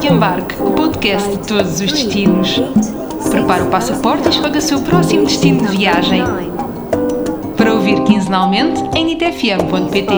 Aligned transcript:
de 0.00 0.08
Embarque, 0.08 0.54
o 0.60 0.72
podcast 0.72 1.28
de 1.30 1.48
todos 1.48 1.80
os 1.80 1.92
destinos. 1.92 2.60
Prepare 3.30 3.62
o 3.62 3.70
passaporte 3.70 4.26
e 4.26 4.30
escolha 4.30 4.58
o 4.58 4.60
seu 4.60 4.80
próximo 4.82 5.24
destino 5.24 5.66
de 5.66 5.76
viagem. 5.76 6.22
Para 7.56 7.72
ouvir 7.72 8.02
quinzenalmente 8.04 8.80
em 8.94 9.06
nitfm.pt. 9.06 10.12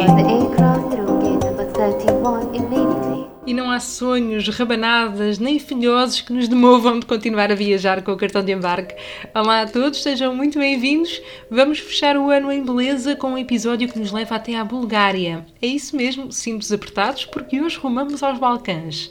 E 3.46 3.54
não 3.54 3.71
há 3.71 3.78
sonhos, 3.78 4.49
rabanadas 4.49 5.38
nem 5.38 5.58
filhosos 5.60 6.22
que 6.22 6.33
nos 6.33 6.49
demovam 6.49 6.99
de 6.99 7.06
continuar 7.06 7.53
a 7.53 7.54
viajar 7.54 8.03
com 8.03 8.13
o 8.13 8.17
cartão 8.17 8.45
de 8.45 8.53
embarque. 8.53 8.97
Olá 9.33 9.63
a 9.63 9.67
todos, 9.67 10.03
sejam 10.03 10.35
muito 10.35 10.58
bem-vindos. 10.58 11.22
Vamos 11.51 11.79
fechar 11.79 12.17
o 12.17 12.31
ano 12.31 12.51
em 12.51 12.65
beleza 12.65 13.15
com 13.15 13.29
um 13.29 13.38
episódio 13.38 13.88
que 13.88 13.99
nos 13.99 14.10
leva 14.10 14.35
até 14.35 14.56
à 14.56 14.65
Bulgária. 14.65 15.47
É 15.63 15.67
isso 15.67 15.97
mesmo, 15.97 16.33
cintos 16.33 16.73
apertados, 16.73 17.24
porque 17.27 17.60
hoje 17.60 17.79
rumamos 17.79 18.23
aos 18.23 18.38
Balcãs. 18.38 19.10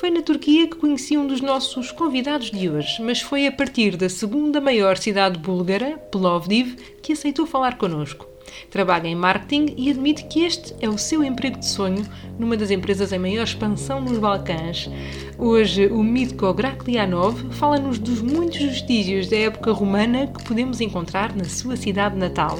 Foi 0.00 0.10
na 0.10 0.22
Turquia 0.22 0.66
que 0.66 0.76
conheci 0.76 1.18
um 1.18 1.26
dos 1.26 1.42
nossos 1.42 1.92
convidados 1.92 2.50
de 2.50 2.70
hoje, 2.70 3.02
mas 3.02 3.20
foi 3.20 3.46
a 3.46 3.52
partir 3.52 3.98
da 3.98 4.08
segunda 4.08 4.58
maior 4.58 4.96
cidade 4.96 5.38
búlgara, 5.38 5.98
Plovdiv, 6.10 6.74
que 7.02 7.12
aceitou 7.12 7.44
falar 7.44 7.76
connosco. 7.76 8.26
Trabalha 8.70 9.08
em 9.08 9.14
marketing 9.14 9.74
e 9.76 9.90
admite 9.90 10.24
que 10.24 10.42
este 10.42 10.74
é 10.80 10.88
o 10.88 10.96
seu 10.96 11.22
emprego 11.22 11.58
de 11.58 11.66
sonho 11.66 12.02
numa 12.38 12.56
das 12.56 12.70
empresas 12.70 13.12
em 13.12 13.18
maior 13.18 13.44
expansão 13.44 14.00
nos 14.00 14.16
Balcãs. 14.16 14.88
Hoje, 15.36 15.88
o 15.88 16.02
Mitko 16.02 16.54
Graklianov 16.54 17.36
fala-nos 17.50 17.98
dos 17.98 18.22
muitos 18.22 18.58
vestígios 18.58 19.28
da 19.28 19.36
época 19.36 19.70
romana 19.70 20.28
que 20.28 20.42
podemos 20.44 20.80
encontrar 20.80 21.36
na 21.36 21.44
sua 21.44 21.76
cidade 21.76 22.16
natal. 22.16 22.58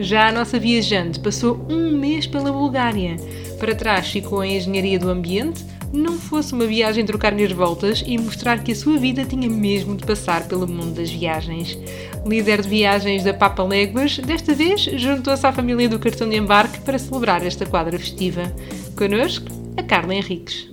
Já 0.00 0.26
a 0.26 0.32
nossa 0.32 0.58
viajante 0.58 1.20
passou 1.20 1.64
um 1.70 1.96
mês 1.96 2.26
pela 2.26 2.50
Bulgária. 2.50 3.14
Para 3.60 3.76
trás 3.76 4.10
ficou 4.10 4.42
em 4.42 4.56
Engenharia 4.56 4.98
do 4.98 5.08
Ambiente, 5.08 5.64
não 5.94 6.18
fosse 6.18 6.52
uma 6.52 6.66
viagem 6.66 7.04
trocar-lhe 7.04 7.44
as 7.44 7.52
voltas 7.52 8.02
e 8.06 8.18
mostrar 8.18 8.62
que 8.62 8.72
a 8.72 8.74
sua 8.74 8.98
vida 8.98 9.24
tinha 9.24 9.48
mesmo 9.48 9.96
de 9.96 10.04
passar 10.04 10.46
pelo 10.48 10.66
mundo 10.66 10.94
das 10.94 11.10
viagens. 11.10 11.78
Líder 12.26 12.62
de 12.62 12.68
viagens 12.68 13.24
da 13.24 13.32
Papa 13.32 13.62
Léguas, 13.62 14.18
desta 14.18 14.54
vez 14.54 14.82
juntou-se 14.82 15.46
à 15.46 15.52
família 15.52 15.88
do 15.88 15.98
cartão 15.98 16.28
de 16.28 16.36
embarque 16.36 16.80
para 16.80 16.98
celebrar 16.98 17.44
esta 17.46 17.64
quadra 17.64 17.98
festiva. 17.98 18.52
Connosco, 18.96 19.46
a 19.76 19.82
Carla 19.82 20.14
Henriques. 20.14 20.68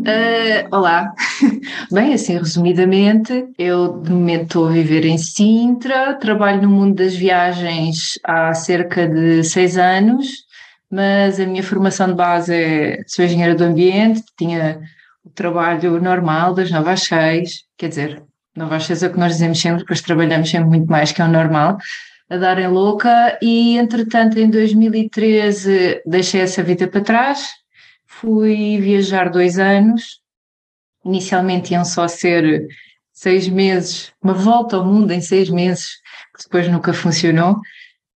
Uh, 0.00 0.74
olá, 0.74 1.12
bem, 1.92 2.14
assim 2.14 2.38
resumidamente, 2.38 3.46
eu 3.58 4.00
de 4.00 4.10
momento 4.10 4.44
estou 4.44 4.68
a 4.68 4.72
viver 4.72 5.04
em 5.04 5.18
Sintra, 5.18 6.14
trabalho 6.14 6.62
no 6.62 6.70
mundo 6.70 6.94
das 6.94 7.14
viagens 7.14 8.18
há 8.24 8.54
cerca 8.54 9.06
de 9.06 9.44
seis 9.44 9.76
anos, 9.76 10.26
mas 10.90 11.38
a 11.38 11.44
minha 11.44 11.62
formação 11.62 12.06
de 12.06 12.14
base 12.14 12.54
é, 12.54 13.02
sou 13.06 13.26
engenheira 13.26 13.54
do 13.54 13.62
ambiente, 13.62 14.22
tinha 14.38 14.80
o 15.22 15.28
trabalho 15.28 16.00
normal 16.00 16.54
das 16.54 16.70
nove 16.70 16.90
às 16.90 17.02
seis, 17.02 17.64
quer 17.76 17.88
dizer, 17.88 18.22
nove 18.56 18.74
às 18.76 18.84
seis 18.84 19.02
é 19.02 19.06
o 19.06 19.12
que 19.12 19.18
nós 19.18 19.34
dizemos 19.34 19.60
sempre, 19.60 19.80
depois 19.80 20.00
trabalhamos 20.00 20.48
sempre 20.48 20.70
muito 20.70 20.90
mais 20.90 21.12
que 21.12 21.20
é 21.20 21.26
o 21.26 21.28
normal, 21.28 21.76
a 22.30 22.38
darem 22.38 22.68
louca 22.68 23.38
e 23.42 23.76
entretanto 23.76 24.38
em 24.38 24.48
2013 24.48 26.00
deixei 26.06 26.40
essa 26.40 26.62
vida 26.62 26.88
para 26.88 27.02
trás, 27.02 27.60
fui 28.20 28.78
viajar 28.78 29.30
dois 29.30 29.58
anos. 29.58 30.20
Inicialmente 31.04 31.72
iam 31.72 31.84
só 31.84 32.06
ser 32.06 32.66
seis 33.12 33.48
meses, 33.48 34.12
uma 34.22 34.34
volta 34.34 34.76
ao 34.76 34.84
mundo 34.84 35.10
em 35.12 35.20
seis 35.20 35.48
meses, 35.48 35.88
que 36.36 36.44
depois 36.44 36.68
nunca 36.68 36.92
funcionou. 36.92 37.56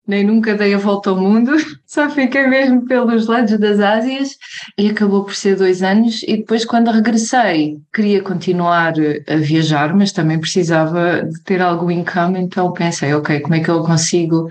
Nem 0.08 0.24
nunca 0.24 0.56
dei 0.56 0.74
a 0.74 0.80
volta 0.80 1.12
ao 1.12 1.16
mundo, 1.16 1.52
só 1.86 2.10
fiquei 2.10 2.48
mesmo 2.48 2.86
pelos 2.86 3.28
lados 3.28 3.58
das 3.60 3.80
Ásias 3.80 4.36
e 4.78 4.90
acabou 4.90 5.24
por 5.24 5.36
ser 5.36 5.56
dois 5.56 5.84
anos. 5.84 6.24
E 6.24 6.38
depois, 6.38 6.66
quando 6.66 6.92
regressei, 6.92 7.78
queria 7.94 8.22
continuar 8.22 8.94
a 9.28 9.36
viajar, 9.36 9.96
mas 9.96 10.12
também 10.12 10.40
precisava 10.40 11.24
de 11.24 11.44
ter 11.44 11.62
algum 11.62 11.92
income, 11.92 12.40
então 12.40 12.74
pensei, 12.74 13.14
ok, 13.14 13.40
como 13.42 13.56
é 13.56 13.60
que 13.60 13.70
eu 13.70 13.84
consigo 13.84 14.50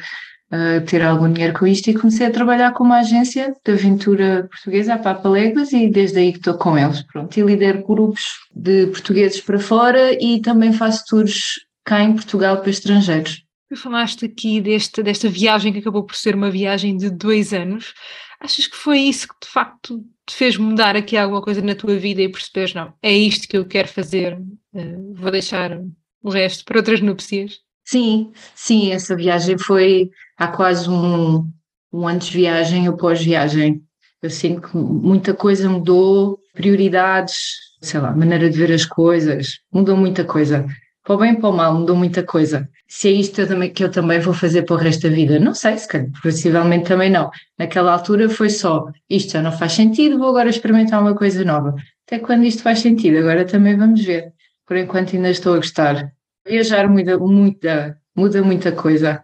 uh, 0.52 0.84
ter 0.86 1.02
algum 1.02 1.32
dinheiro 1.32 1.58
com 1.58 1.66
isto 1.66 1.88
e 1.88 1.94
comecei 1.94 2.26
a 2.26 2.30
trabalhar 2.30 2.72
com 2.72 2.84
uma 2.84 3.00
agência 3.00 3.54
de 3.64 3.72
aventura 3.72 4.48
portuguesa, 4.50 4.94
a 4.94 4.98
Papa 4.98 5.28
Léguas, 5.28 5.72
e 5.72 5.88
desde 5.88 6.18
aí 6.18 6.32
que 6.32 6.38
estou 6.38 6.54
com 6.54 6.76
eles. 6.76 7.02
Pronto, 7.02 7.36
e 7.36 7.42
lidero 7.42 7.84
grupos 7.86 8.24
de 8.54 8.86
portugueses 8.86 9.40
para 9.40 9.58
fora 9.58 10.12
e 10.22 10.40
também 10.40 10.72
faço 10.72 11.04
tours 11.08 11.60
cá 11.84 12.02
em 12.02 12.14
Portugal 12.14 12.58
para 12.60 12.70
estrangeiros. 12.70 13.44
Tu 13.68 13.76
falaste 13.76 14.24
aqui 14.24 14.60
deste, 14.60 15.02
desta 15.02 15.28
viagem 15.28 15.72
que 15.72 15.78
acabou 15.78 16.02
por 16.04 16.16
ser 16.16 16.34
uma 16.34 16.50
viagem 16.50 16.96
de 16.96 17.08
dois 17.08 17.52
anos. 17.52 17.94
Achas 18.40 18.66
que 18.66 18.76
foi 18.76 18.98
isso 18.98 19.28
que 19.28 19.46
de 19.46 19.52
facto 19.52 20.04
te 20.26 20.34
fez 20.34 20.56
mudar 20.56 20.96
aqui 20.96 21.16
alguma 21.16 21.42
coisa 21.42 21.60
na 21.60 21.74
tua 21.74 21.96
vida 21.96 22.22
e 22.22 22.28
perceberes, 22.28 22.74
não, 22.74 22.92
é 23.02 23.12
isto 23.12 23.46
que 23.46 23.56
eu 23.56 23.64
quero 23.64 23.86
fazer, 23.86 24.34
uh, 24.34 25.14
vou 25.14 25.30
deixar 25.30 25.80
o 26.22 26.30
resto 26.30 26.64
para 26.64 26.78
outras 26.78 27.00
núpcias? 27.00 27.58
Sim, 27.84 28.32
sim, 28.54 28.92
essa 28.92 29.16
viagem 29.16 29.58
foi 29.58 30.10
há 30.40 30.48
quase 30.48 30.88
um, 30.88 31.46
um 31.92 32.08
antes 32.08 32.30
viagem 32.30 32.88
ou 32.88 32.96
pós-viagem. 32.96 33.82
Eu 34.22 34.30
sinto 34.30 34.62
que 34.68 34.76
muita 34.76 35.34
coisa 35.34 35.68
mudou, 35.68 36.38
prioridades, 36.54 37.36
sei 37.82 38.00
lá, 38.00 38.10
maneira 38.12 38.48
de 38.48 38.56
ver 38.56 38.72
as 38.72 38.86
coisas, 38.86 39.60
mudou 39.70 39.96
muita 39.96 40.24
coisa. 40.24 40.66
Para 41.04 41.14
o 41.14 41.18
bem 41.18 41.32
e 41.32 41.36
para 41.36 41.48
o 41.50 41.52
mal, 41.52 41.74
mudou 41.74 41.94
muita 41.94 42.22
coisa. 42.22 42.68
Se 42.88 43.08
é 43.08 43.12
isto 43.12 43.42
que 43.74 43.84
eu 43.84 43.90
também 43.90 44.20
vou 44.20 44.32
fazer 44.32 44.62
para 44.62 44.76
o 44.76 44.78
resto 44.78 45.08
da 45.08 45.14
vida, 45.14 45.38
não 45.38 45.54
sei, 45.54 45.76
se 45.76 45.88
calhar, 45.88 46.08
possivelmente 46.22 46.88
também 46.88 47.10
não. 47.10 47.30
Naquela 47.58 47.92
altura 47.92 48.28
foi 48.28 48.48
só, 48.48 48.86
isto 49.08 49.32
já 49.32 49.42
não 49.42 49.52
faz 49.52 49.72
sentido, 49.72 50.18
vou 50.18 50.28
agora 50.28 50.48
experimentar 50.48 51.00
uma 51.00 51.14
coisa 51.14 51.44
nova. 51.44 51.74
Até 52.06 52.18
quando 52.18 52.44
isto 52.44 52.62
faz 52.62 52.80
sentido, 52.80 53.18
agora 53.18 53.44
também 53.44 53.76
vamos 53.76 54.02
ver. 54.04 54.32
Por 54.66 54.76
enquanto 54.76 55.16
ainda 55.16 55.30
estou 55.30 55.54
a 55.54 55.56
gostar. 55.56 56.12
Viajar 56.46 56.88
muda, 56.88 57.18
muda, 57.18 57.98
muda 58.14 58.42
muita 58.42 58.72
coisa. 58.72 59.22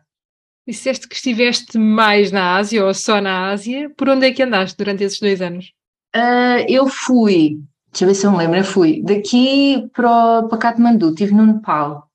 Disseste 0.66 1.08
que 1.08 1.14
estiveste 1.14 1.78
mais 1.78 2.32
na 2.32 2.56
Ásia 2.56 2.84
ou 2.84 2.92
só 2.92 3.20
na 3.20 3.50
Ásia. 3.50 3.88
Por 3.96 4.08
onde 4.08 4.26
é 4.26 4.32
que 4.32 4.42
andaste 4.42 4.76
durante 4.76 5.04
esses 5.04 5.20
dois 5.20 5.40
anos? 5.40 5.72
Uh, 6.14 6.64
eu 6.68 6.88
fui, 6.88 7.60
deixa 7.92 8.04
eu 8.04 8.08
ver 8.08 8.14
se 8.14 8.26
eu 8.26 8.32
me 8.32 8.38
lembro, 8.38 8.56
eu 8.56 8.64
fui 8.64 9.02
daqui 9.02 9.88
para, 9.94 10.42
para 10.44 10.58
Katmandu, 10.58 11.10
estive 11.10 11.34
no 11.34 11.46
Nepal. 11.46 12.10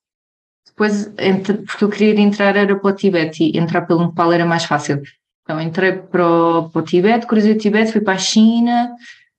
Depois, 0.66 1.12
entre, 1.18 1.58
porque 1.58 1.84
eu 1.84 1.88
queria 1.88 2.20
entrar 2.20 2.56
era 2.56 2.78
para 2.78 2.90
o 2.90 2.94
Tibete 2.94 3.44
e 3.44 3.58
entrar 3.58 3.82
pelo 3.82 4.06
Nepal 4.06 4.32
era 4.32 4.44
mais 4.44 4.64
fácil. 4.64 5.00
Então 5.42 5.60
entrei 5.60 5.92
para 5.92 6.26
o, 6.26 6.70
para 6.70 6.82
o 6.82 6.84
Tibete, 6.84 7.26
cruzei 7.26 7.52
o 7.52 7.58
Tibete, 7.58 7.92
fui 7.92 8.00
para 8.00 8.14
a 8.14 8.18
China, 8.18 8.90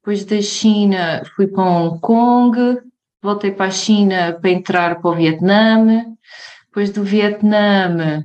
depois 0.01 0.25
da 0.25 0.41
China 0.41 1.23
fui 1.35 1.47
para 1.47 1.63
Hong 1.63 1.99
Kong, 1.99 2.79
voltei 3.21 3.51
para 3.51 3.67
a 3.67 3.71
China 3.71 4.37
para 4.39 4.49
entrar 4.49 5.01
para 5.01 5.11
o 5.11 5.15
Vietnã, 5.15 6.05
depois 6.67 6.89
do 6.91 7.03
Vietnã 7.03 8.23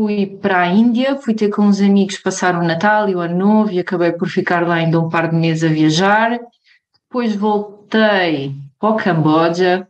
fui 0.00 0.24
para 0.24 0.62
a 0.62 0.66
Índia, 0.66 1.18
fui 1.18 1.34
ter 1.34 1.50
com 1.50 1.60
uns 1.60 1.78
amigos 1.78 2.16
passar 2.16 2.56
o 2.56 2.64
Natal 2.64 3.06
e 3.10 3.14
o 3.14 3.20
Ano 3.20 3.36
Novo 3.36 3.70
e 3.70 3.78
acabei 3.78 4.10
por 4.10 4.30
ficar 4.30 4.66
lá 4.66 4.76
ainda 4.76 4.98
um 4.98 5.10
par 5.10 5.28
de 5.28 5.36
meses 5.36 5.62
a 5.62 5.68
viajar. 5.68 6.40
Depois 7.02 7.36
voltei 7.36 8.54
para 8.78 8.88
o 8.88 8.96
Camboja, 8.96 9.86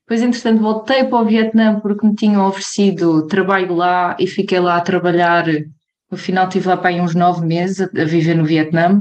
depois 0.00 0.20
entretanto 0.20 0.60
voltei 0.60 1.04
para 1.04 1.20
o 1.20 1.24
Vietnã 1.24 1.78
porque 1.78 2.04
me 2.04 2.12
tinham 2.16 2.44
oferecido 2.44 3.28
trabalho 3.28 3.72
lá 3.76 4.16
e 4.18 4.26
fiquei 4.26 4.58
lá 4.58 4.78
a 4.78 4.80
trabalhar. 4.80 5.44
No 6.10 6.18
final 6.18 6.48
estive 6.48 6.66
lá 6.66 6.76
para 6.76 6.88
aí 6.90 7.00
uns 7.00 7.14
nove 7.14 7.46
meses 7.46 7.82
a, 7.82 8.04
viver 8.04 8.34
no 8.34 8.44
Vietnã 8.44 9.00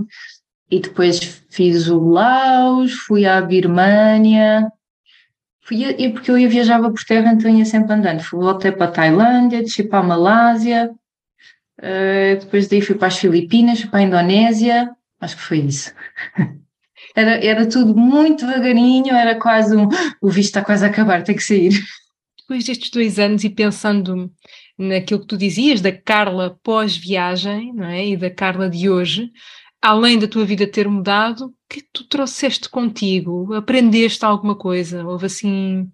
e 0.69 0.79
depois 0.79 1.43
fiz 1.49 1.87
o 1.87 2.07
Laos, 2.07 2.93
fui 3.07 3.25
à 3.25 3.41
Birmânia, 3.41 4.71
fui 5.61 5.85
a, 5.85 6.11
porque 6.11 6.31
eu 6.31 6.37
ia 6.37 6.49
viajava 6.49 6.89
por 6.91 7.03
terra, 7.03 7.31
então 7.33 7.49
ia 7.49 7.65
sempre 7.65 7.93
andando. 7.93 8.21
Fui, 8.21 8.39
voltei 8.39 8.71
para 8.71 8.85
a 8.85 8.91
Tailândia, 8.91 9.61
desci 9.61 9.83
para 9.83 9.99
a 9.99 10.03
Malásia, 10.03 10.91
uh, 11.79 12.39
depois 12.39 12.67
daí 12.67 12.81
fui 12.81 12.95
para 12.95 13.07
as 13.07 13.17
Filipinas, 13.17 13.83
para 13.85 13.99
a 13.99 14.03
Indonésia, 14.03 14.89
acho 15.19 15.37
que 15.37 15.43
foi 15.43 15.59
isso. 15.59 15.93
Era, 17.13 17.43
era 17.43 17.67
tudo 17.67 17.93
muito 17.93 18.45
devagarinho, 18.45 19.13
era 19.13 19.37
quase 19.37 19.75
um 19.75 19.89
o 20.21 20.29
visto 20.29 20.49
está 20.49 20.63
quase 20.63 20.85
a 20.85 20.87
acabar, 20.87 21.23
tem 21.23 21.35
que 21.35 21.43
sair. 21.43 21.71
Depois 22.39 22.63
destes 22.63 22.89
dois 22.89 23.19
anos 23.19 23.43
e 23.43 23.49
pensando 23.49 24.31
naquilo 24.77 25.19
que 25.19 25.27
tu 25.27 25.37
dizias 25.37 25.81
da 25.81 25.91
Carla 25.91 26.57
pós-viagem 26.63 27.73
não 27.73 27.85
é? 27.85 28.07
e 28.07 28.15
da 28.15 28.29
Carla 28.29 28.69
de 28.69 28.89
hoje, 28.89 29.29
além 29.81 30.19
da 30.19 30.27
tua 30.27 30.45
vida 30.45 30.67
ter 30.67 30.87
mudado, 30.87 31.47
o 31.47 31.53
que 31.67 31.83
tu 31.91 32.07
trouxeste 32.07 32.69
contigo? 32.69 33.53
Aprendeste 33.53 34.23
alguma 34.23 34.55
coisa? 34.55 35.03
Houve 35.05 35.25
assim 35.25 35.89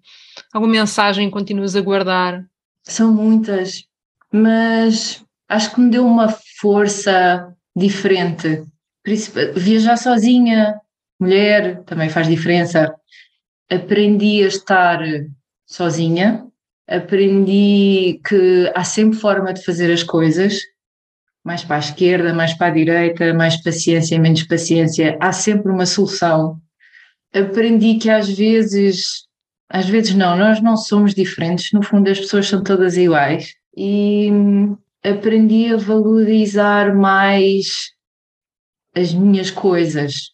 alguma 0.52 0.72
mensagem 0.72 1.26
que 1.26 1.32
continuas 1.32 1.74
a 1.74 1.80
guardar? 1.80 2.44
São 2.84 3.12
muitas, 3.12 3.84
mas 4.32 5.24
acho 5.48 5.74
que 5.74 5.80
me 5.80 5.90
deu 5.90 6.06
uma 6.06 6.28
força 6.60 7.54
diferente. 7.74 8.62
Viajar 9.56 9.96
sozinha, 9.96 10.78
mulher, 11.18 11.82
também 11.84 12.10
faz 12.10 12.28
diferença. 12.28 12.94
Aprendi 13.70 14.42
a 14.42 14.48
estar 14.48 15.00
sozinha, 15.66 16.46
aprendi 16.86 18.20
que 18.26 18.70
há 18.74 18.84
sempre 18.84 19.18
forma 19.18 19.52
de 19.52 19.64
fazer 19.64 19.92
as 19.92 20.02
coisas, 20.02 20.60
mais 21.48 21.64
para 21.64 21.76
a 21.76 21.78
esquerda, 21.78 22.34
mais 22.34 22.52
para 22.52 22.66
a 22.66 22.70
direita, 22.70 23.32
mais 23.32 23.56
paciência, 23.56 24.18
menos 24.18 24.42
paciência, 24.42 25.16
há 25.18 25.32
sempre 25.32 25.72
uma 25.72 25.86
solução. 25.86 26.60
Aprendi 27.32 27.94
que 27.94 28.10
às 28.10 28.28
vezes, 28.28 29.26
às 29.66 29.88
vezes 29.88 30.14
não, 30.14 30.36
nós 30.36 30.60
não 30.60 30.76
somos 30.76 31.14
diferentes, 31.14 31.72
no 31.72 31.82
fundo 31.82 32.10
as 32.10 32.20
pessoas 32.20 32.46
são 32.46 32.62
todas 32.62 32.98
iguais 32.98 33.54
e 33.74 34.30
aprendi 35.02 35.72
a 35.72 35.78
valorizar 35.78 36.94
mais 36.94 37.92
as 38.94 39.14
minhas 39.14 39.50
coisas. 39.50 40.32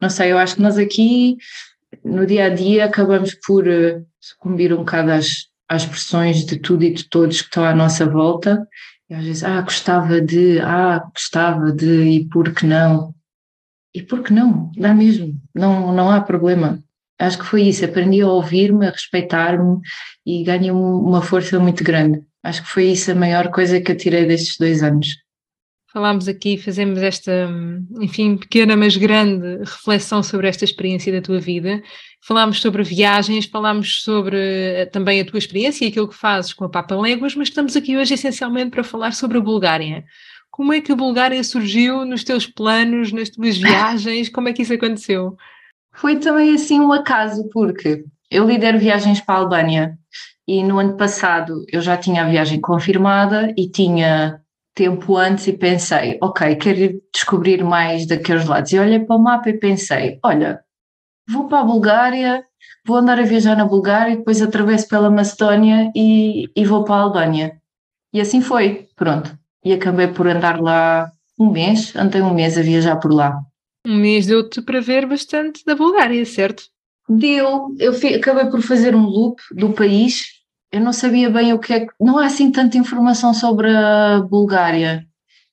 Não 0.00 0.10
sei, 0.10 0.32
eu 0.32 0.38
acho 0.38 0.56
que 0.56 0.62
nós 0.62 0.76
aqui 0.76 1.36
no 2.04 2.26
dia 2.26 2.46
a 2.46 2.48
dia 2.48 2.86
acabamos 2.86 3.32
por 3.46 3.68
uh, 3.68 4.04
sucumbir 4.18 4.72
um 4.72 4.78
bocado 4.78 5.12
às, 5.12 5.46
às 5.68 5.86
pressões 5.86 6.44
de 6.44 6.58
tudo 6.58 6.82
e 6.82 6.92
de 6.92 7.08
todos 7.08 7.42
que 7.42 7.46
estão 7.46 7.64
à 7.64 7.72
nossa 7.72 8.04
volta. 8.04 8.66
Às 9.12 9.24
vezes, 9.24 9.44
ah, 9.44 9.60
gostava 9.60 10.20
de, 10.20 10.58
ah, 10.60 11.04
gostava 11.12 11.70
de, 11.70 12.02
e 12.02 12.28
por 12.28 12.52
que 12.52 12.64
não? 12.64 13.14
E 13.94 14.02
por 14.02 14.22
que 14.22 14.32
não? 14.32 14.72
Dá 14.76 14.94
mesmo, 14.94 15.38
não, 15.54 15.92
não 15.92 16.10
há 16.10 16.20
problema. 16.20 16.82
Acho 17.18 17.38
que 17.38 17.44
foi 17.44 17.62
isso, 17.62 17.84
aprendi 17.84 18.22
a 18.22 18.26
ouvir-me, 18.26 18.86
a 18.86 18.90
respeitar-me 18.90 19.80
e 20.26 20.42
ganhei 20.42 20.70
uma 20.70 21.22
força 21.22 21.60
muito 21.60 21.84
grande. 21.84 22.22
Acho 22.42 22.62
que 22.62 22.68
foi 22.68 22.86
isso 22.86 23.12
a 23.12 23.14
maior 23.14 23.50
coisa 23.50 23.80
que 23.80 23.92
eu 23.92 23.96
tirei 23.96 24.26
destes 24.26 24.56
dois 24.58 24.82
anos 24.82 25.08
falámos 25.92 26.26
aqui, 26.26 26.56
fazemos 26.56 27.02
esta, 27.02 27.48
enfim, 28.00 28.36
pequena 28.36 28.76
mas 28.76 28.96
grande 28.96 29.58
reflexão 29.58 30.22
sobre 30.22 30.48
esta 30.48 30.64
experiência 30.64 31.12
da 31.12 31.20
tua 31.20 31.38
vida. 31.38 31.82
Falámos 32.24 32.60
sobre 32.60 32.82
viagens, 32.82 33.46
falámos 33.46 34.02
sobre 34.02 34.36
eh, 34.38 34.86
também 34.86 35.20
a 35.20 35.24
tua 35.24 35.38
experiência 35.38 35.84
e 35.84 35.88
aquilo 35.88 36.08
que 36.08 36.14
fazes 36.14 36.52
com 36.52 36.64
a 36.64 36.68
Papa 36.68 36.96
Léguas, 36.96 37.34
mas 37.34 37.48
estamos 37.48 37.76
aqui 37.76 37.96
hoje 37.96 38.14
essencialmente 38.14 38.70
para 38.70 38.84
falar 38.84 39.12
sobre 39.12 39.38
a 39.38 39.40
Bulgária. 39.40 40.04
Como 40.50 40.72
é 40.72 40.80
que 40.80 40.92
a 40.92 40.96
Bulgária 40.96 41.42
surgiu 41.44 42.04
nos 42.04 42.24
teus 42.24 42.46
planos, 42.46 43.12
nas 43.12 43.28
tuas 43.28 43.56
viagens? 43.58 44.28
Como 44.28 44.48
é 44.48 44.52
que 44.52 44.62
isso 44.62 44.72
aconteceu? 44.72 45.36
Foi 45.94 46.16
também 46.16 46.54
assim 46.54 46.80
um 46.80 46.92
acaso, 46.92 47.48
porque 47.52 48.04
eu 48.30 48.46
lidero 48.46 48.78
viagens 48.78 49.20
para 49.20 49.34
a 49.34 49.38
Albânia 49.38 49.98
e 50.48 50.62
no 50.62 50.78
ano 50.78 50.96
passado 50.96 51.64
eu 51.70 51.80
já 51.80 51.96
tinha 51.96 52.22
a 52.22 52.28
viagem 52.28 52.60
confirmada 52.60 53.52
e 53.56 53.68
tinha 53.68 54.41
tempo 54.74 55.16
antes 55.16 55.46
e 55.46 55.52
pensei, 55.52 56.18
ok, 56.20 56.56
quero 56.56 57.00
descobrir 57.12 57.62
mais 57.62 58.06
daqueles 58.06 58.46
lados. 58.46 58.72
E 58.72 58.78
olhei 58.78 59.00
para 59.00 59.16
o 59.16 59.18
mapa 59.18 59.50
e 59.50 59.58
pensei, 59.58 60.18
olha, 60.22 60.60
vou 61.28 61.48
para 61.48 61.60
a 61.60 61.64
Bulgária, 61.64 62.44
vou 62.86 62.96
andar 62.96 63.18
a 63.18 63.24
viajar 63.24 63.56
na 63.56 63.64
Bulgária, 63.64 64.16
depois 64.16 64.40
atravesso 64.40 64.88
pela 64.88 65.10
Macedónia 65.10 65.90
e, 65.94 66.48
e 66.56 66.64
vou 66.64 66.84
para 66.84 66.96
a 66.96 67.00
Albânia. 67.00 67.60
E 68.12 68.20
assim 68.20 68.40
foi, 68.40 68.88
pronto. 68.96 69.36
E 69.64 69.72
acabei 69.72 70.08
por 70.08 70.26
andar 70.26 70.60
lá 70.60 71.10
um 71.38 71.50
mês, 71.50 71.94
andei 71.96 72.20
um 72.20 72.34
mês 72.34 72.58
a 72.58 72.62
viajar 72.62 72.96
por 72.96 73.12
lá. 73.12 73.40
Um 73.86 73.96
mês 73.96 74.26
deu-te 74.26 74.62
para 74.62 74.80
ver 74.80 75.06
bastante 75.06 75.64
da 75.64 75.74
Bulgária, 75.74 76.24
certo? 76.24 76.64
Deu, 77.08 77.74
eu 77.78 77.92
fui, 77.92 78.14
acabei 78.14 78.46
por 78.46 78.62
fazer 78.62 78.94
um 78.94 79.04
loop 79.04 79.40
do 79.52 79.72
país 79.72 80.41
eu 80.72 80.80
não 80.80 80.92
sabia 80.92 81.28
bem 81.30 81.52
o 81.52 81.58
que 81.58 81.74
é 81.74 81.80
que. 81.80 81.92
Não 82.00 82.18
há 82.18 82.26
assim 82.26 82.50
tanta 82.50 82.78
informação 82.78 83.34
sobre 83.34 83.68
a 83.76 84.20
Bulgária 84.20 85.06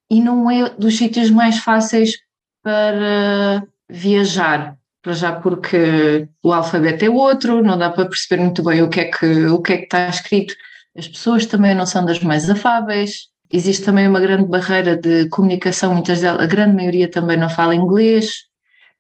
e 0.09 0.21
não 0.21 0.49
é 0.49 0.69
dos 0.69 0.97
sítios 0.97 1.29
mais 1.29 1.59
fáceis 1.59 2.17
para 2.63 3.67
viajar. 3.89 4.77
Para 5.01 5.13
já 5.13 5.33
porque 5.33 6.27
o 6.43 6.53
alfabeto 6.53 7.05
é 7.05 7.09
outro, 7.09 7.63
não 7.63 7.77
dá 7.77 7.89
para 7.89 8.05
perceber 8.05 8.41
muito 8.41 8.63
bem 8.63 8.81
o 8.81 8.89
que 8.89 9.01
é 9.01 9.05
que, 9.05 9.45
o 9.47 9.61
que, 9.61 9.73
é 9.73 9.77
que 9.77 9.83
está 9.83 10.09
escrito. 10.09 10.55
As 10.97 11.07
pessoas 11.07 11.45
também 11.45 11.75
não 11.75 11.85
são 11.85 12.05
das 12.05 12.19
mais 12.21 12.49
afáveis. 12.49 13.27
Existe 13.51 13.83
também 13.85 14.07
uma 14.07 14.19
grande 14.19 14.47
barreira 14.47 14.95
de 14.95 15.27
comunicação, 15.29 15.93
muitas 15.93 16.21
delas, 16.21 16.41
a 16.41 16.45
grande 16.45 16.75
maioria 16.75 17.09
também 17.09 17.37
não 17.37 17.49
fala 17.49 17.75
inglês. 17.75 18.45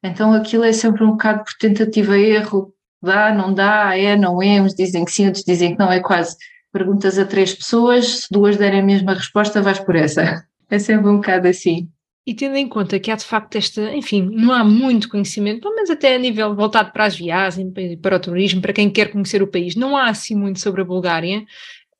Então 0.03 0.33
aquilo 0.33 0.63
é 0.63 0.73
sempre 0.73 1.03
um 1.03 1.11
bocado 1.11 1.43
por 1.43 1.53
tentativa 1.59 2.17
e 2.17 2.31
erro 2.31 2.73
dá, 3.01 3.33
não 3.33 3.53
dá, 3.53 3.97
é, 3.97 4.15
não 4.15 4.41
é, 4.41 4.61
uns 4.61 4.73
dizem 4.73 5.05
que 5.05 5.11
sim, 5.11 5.25
outros 5.25 5.43
dizem 5.43 5.73
que 5.73 5.79
não, 5.79 5.91
é 5.91 5.99
quase. 5.99 6.35
Perguntas 6.71 7.17
a 7.17 7.25
três 7.25 7.53
pessoas, 7.53 8.21
se 8.21 8.27
duas 8.29 8.57
derem 8.57 8.81
a 8.81 8.83
mesma 8.83 9.13
resposta, 9.13 9.61
vais 9.61 9.79
por 9.79 9.95
essa. 9.95 10.45
É 10.69 10.77
sempre 10.77 11.09
um 11.09 11.15
bocado 11.15 11.47
assim. 11.47 11.89
E 12.27 12.33
tendo 12.35 12.57
em 12.57 12.67
conta 12.67 12.99
que 12.99 13.09
há 13.09 13.15
de 13.15 13.25
facto 13.25 13.55
esta, 13.55 13.95
enfim, 13.95 14.29
não 14.31 14.53
há 14.53 14.63
muito 14.63 15.09
conhecimento, 15.09 15.61
pelo 15.61 15.73
menos 15.73 15.89
até 15.89 16.13
a 16.13 16.19
nível 16.19 16.55
voltado 16.55 16.91
para 16.91 17.05
as 17.05 17.15
viagens, 17.15 17.73
para 17.99 18.17
o 18.17 18.19
turismo, 18.19 18.61
para 18.61 18.71
quem 18.71 18.87
quer 18.87 19.11
conhecer 19.11 19.41
o 19.41 19.47
país, 19.47 19.75
não 19.75 19.97
há 19.97 20.09
assim 20.09 20.35
muito 20.35 20.59
sobre 20.59 20.81
a 20.81 20.85
Bulgária. 20.85 21.43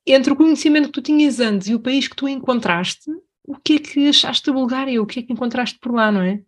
Entre 0.06 0.32
o 0.32 0.36
conhecimento 0.36 0.86
que 0.86 0.92
tu 0.92 1.02
tinhas 1.02 1.40
antes 1.40 1.66
e 1.66 1.74
o 1.74 1.80
país 1.80 2.06
que 2.06 2.14
tu 2.14 2.28
encontraste, 2.28 3.10
o 3.44 3.56
que 3.56 3.74
é 3.74 3.78
que 3.80 4.08
achaste 4.08 4.46
da 4.46 4.52
Bulgária? 4.52 5.02
O 5.02 5.06
que 5.06 5.18
é 5.18 5.22
que 5.24 5.32
encontraste 5.32 5.78
por 5.80 5.92
lá, 5.92 6.12
não 6.12 6.22
é? 6.22 6.40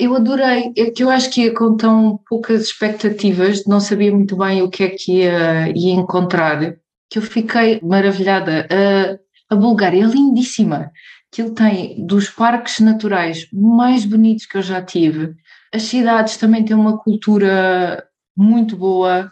Eu 0.00 0.16
adorei, 0.16 0.72
é 0.78 0.90
que 0.90 1.04
eu 1.04 1.10
acho 1.10 1.28
que 1.30 1.42
ia 1.42 1.54
com 1.54 1.76
tão 1.76 2.18
poucas 2.26 2.62
expectativas, 2.62 3.66
não 3.66 3.80
sabia 3.80 4.10
muito 4.10 4.34
bem 4.34 4.62
o 4.62 4.70
que 4.70 4.82
é 4.82 4.88
que 4.88 5.18
ia, 5.18 5.68
ia 5.76 5.92
encontrar, 5.92 6.74
que 7.10 7.18
eu 7.18 7.22
fiquei 7.22 7.78
maravilhada. 7.82 8.66
A, 8.70 9.54
a 9.54 9.56
Bulgária 9.56 10.02
é 10.02 10.06
lindíssima, 10.06 10.90
que 11.30 11.42
ele 11.42 11.50
tem 11.50 12.06
dos 12.06 12.30
parques 12.30 12.80
naturais 12.80 13.46
mais 13.52 14.06
bonitos 14.06 14.46
que 14.46 14.56
eu 14.56 14.62
já 14.62 14.80
tive. 14.80 15.34
As 15.70 15.82
cidades 15.82 16.38
também 16.38 16.64
têm 16.64 16.74
uma 16.74 16.96
cultura 16.96 18.02
muito 18.34 18.78
boa. 18.78 19.30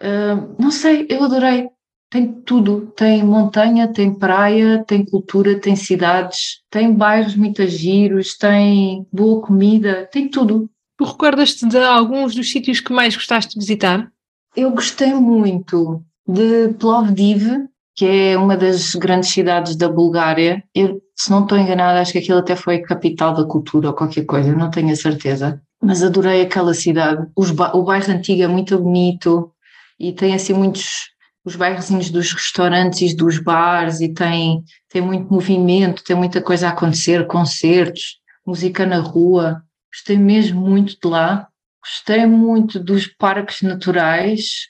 Uh, 0.00 0.54
não 0.62 0.70
sei, 0.70 1.08
eu 1.10 1.24
adorei 1.24 1.68
tem 2.14 2.32
tudo, 2.32 2.92
tem 2.96 3.24
montanha, 3.24 3.92
tem 3.92 4.14
praia, 4.14 4.84
tem 4.86 5.04
cultura, 5.04 5.58
tem 5.58 5.74
cidades, 5.74 6.60
tem 6.70 6.94
bairros 6.94 7.34
muito 7.34 7.66
giros, 7.66 8.36
tem 8.38 9.04
boa 9.12 9.42
comida, 9.44 10.08
tem 10.12 10.28
tudo. 10.28 10.70
Tu 10.96 11.04
recordas-te 11.04 11.66
de 11.66 11.76
alguns 11.76 12.32
dos 12.32 12.52
sítios 12.52 12.78
que 12.78 12.92
mais 12.92 13.16
gostaste 13.16 13.54
de 13.54 13.58
visitar? 13.58 14.08
Eu 14.54 14.70
gostei 14.70 15.12
muito 15.12 16.04
de 16.24 16.68
Plovdiv, 16.78 17.48
que 17.96 18.06
é 18.06 18.38
uma 18.38 18.56
das 18.56 18.94
grandes 18.94 19.30
cidades 19.30 19.74
da 19.74 19.88
Bulgária. 19.88 20.62
Eu, 20.72 21.02
se 21.16 21.32
não 21.32 21.42
estou 21.42 21.58
enganada, 21.58 22.00
acho 22.00 22.12
que 22.12 22.18
aquilo 22.18 22.38
até 22.38 22.54
foi 22.54 22.76
a 22.76 22.86
capital 22.86 23.34
da 23.34 23.44
cultura 23.44 23.88
ou 23.88 23.94
qualquer 23.94 24.24
coisa, 24.24 24.54
não 24.54 24.70
tenho 24.70 24.92
a 24.92 24.96
certeza. 24.96 25.60
Mas 25.82 26.00
adorei 26.00 26.42
aquela 26.42 26.74
cidade. 26.74 27.26
Os, 27.36 27.50
o 27.50 27.82
bairro 27.82 28.12
antigo 28.12 28.44
é 28.44 28.46
muito 28.46 28.78
bonito 28.78 29.50
e 29.98 30.12
tem 30.12 30.32
assim 30.32 30.52
muitos 30.52 31.12
os 31.44 31.56
bairrozinhos 31.56 32.10
dos 32.10 32.32
restaurantes 32.32 33.12
e 33.12 33.14
dos 33.14 33.38
bares 33.38 34.00
e 34.00 34.08
tem, 34.08 34.64
tem 34.88 35.02
muito 35.02 35.32
movimento, 35.32 36.02
tem 36.02 36.16
muita 36.16 36.40
coisa 36.40 36.68
a 36.68 36.70
acontecer, 36.70 37.26
concertos, 37.26 38.18
música 38.46 38.86
na 38.86 38.98
rua. 38.98 39.62
Gostei 39.92 40.16
mesmo 40.16 40.60
muito 40.60 40.98
de 41.00 41.08
lá. 41.08 41.48
Gostei 41.82 42.24
muito 42.24 42.80
dos 42.80 43.06
parques 43.06 43.60
naturais, 43.60 44.68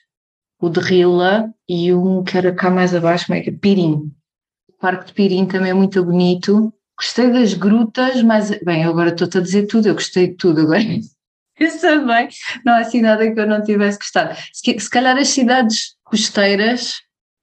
o 0.59 0.69
de 0.69 0.81
Rila 0.81 1.49
e 1.67 1.93
um 1.93 2.21
que 2.23 2.37
era 2.37 2.53
cá 2.53 2.69
mais 2.69 2.93
abaixo, 2.93 3.27
como 3.27 3.39
é 3.39 3.41
que 3.41 3.51
é? 3.51 3.53
Pirim. 3.53 4.11
O 4.67 4.73
parque 4.77 5.05
de 5.05 5.13
Pirim 5.13 5.45
também 5.45 5.71
é 5.71 5.73
muito 5.73 6.03
bonito. 6.03 6.73
Gostei 6.97 7.31
das 7.31 7.53
grutas, 7.53 8.21
mas, 8.21 8.51
bem, 8.63 8.83
agora 8.83 9.09
estou-te 9.09 9.37
a 9.37 9.41
dizer 9.41 9.67
tudo, 9.67 9.87
eu 9.87 9.93
gostei 9.93 10.27
de 10.27 10.35
tudo 10.35 10.61
agora. 10.61 10.81
Eu 11.57 11.79
também, 11.79 12.27
não 12.65 12.73
há 12.73 12.79
assim 12.79 12.99
nada 12.99 13.31
que 13.31 13.39
eu 13.39 13.47
não 13.47 13.63
tivesse 13.63 13.97
gostado. 13.97 14.35
Se, 14.51 14.77
se 14.77 14.89
calhar 14.89 15.17
as 15.17 15.29
cidades 15.29 15.94
costeiras, 16.05 16.93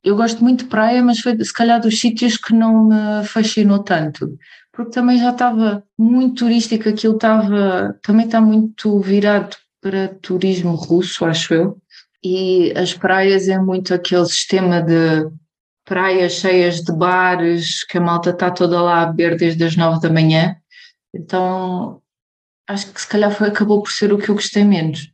eu 0.04 0.16
gosto 0.16 0.42
muito 0.42 0.64
de 0.64 0.70
praia, 0.70 1.02
mas 1.02 1.20
foi 1.20 1.36
se 1.42 1.52
calhar 1.52 1.80
dos 1.80 2.00
sítios 2.00 2.36
que 2.36 2.54
não 2.54 2.88
me 2.88 3.24
fascinou 3.24 3.82
tanto, 3.82 4.36
porque 4.72 4.90
também 4.90 5.18
já 5.18 5.30
estava 5.30 5.84
muito 5.98 6.44
turístico, 6.44 6.88
aquilo 6.88 7.14
estava, 7.14 7.98
também 8.02 8.26
está 8.26 8.40
muito 8.40 9.00
virado 9.00 9.56
para 9.80 10.08
turismo 10.08 10.74
russo, 10.74 11.24
acho 11.24 11.54
eu, 11.54 11.82
e 12.24 12.72
as 12.76 12.94
praias 12.94 13.48
é 13.48 13.58
muito 13.58 13.92
aquele 13.92 14.26
sistema 14.26 14.80
de 14.80 15.28
praias 15.84 16.34
cheias 16.34 16.80
de 16.80 16.92
bares, 16.92 17.84
que 17.84 17.98
a 17.98 18.00
malta 18.00 18.30
está 18.30 18.50
toda 18.50 18.80
lá 18.80 19.02
a 19.02 19.06
beber 19.06 19.36
desde 19.36 19.64
as 19.64 19.76
nove 19.76 20.00
da 20.00 20.10
manhã, 20.10 20.56
então 21.14 22.00
acho 22.68 22.92
que 22.92 23.00
se 23.00 23.08
calhar 23.08 23.30
foi, 23.30 23.48
acabou 23.48 23.82
por 23.82 23.90
ser 23.90 24.12
o 24.12 24.18
que 24.18 24.30
eu 24.30 24.34
gostei 24.34 24.64
menos, 24.64 25.12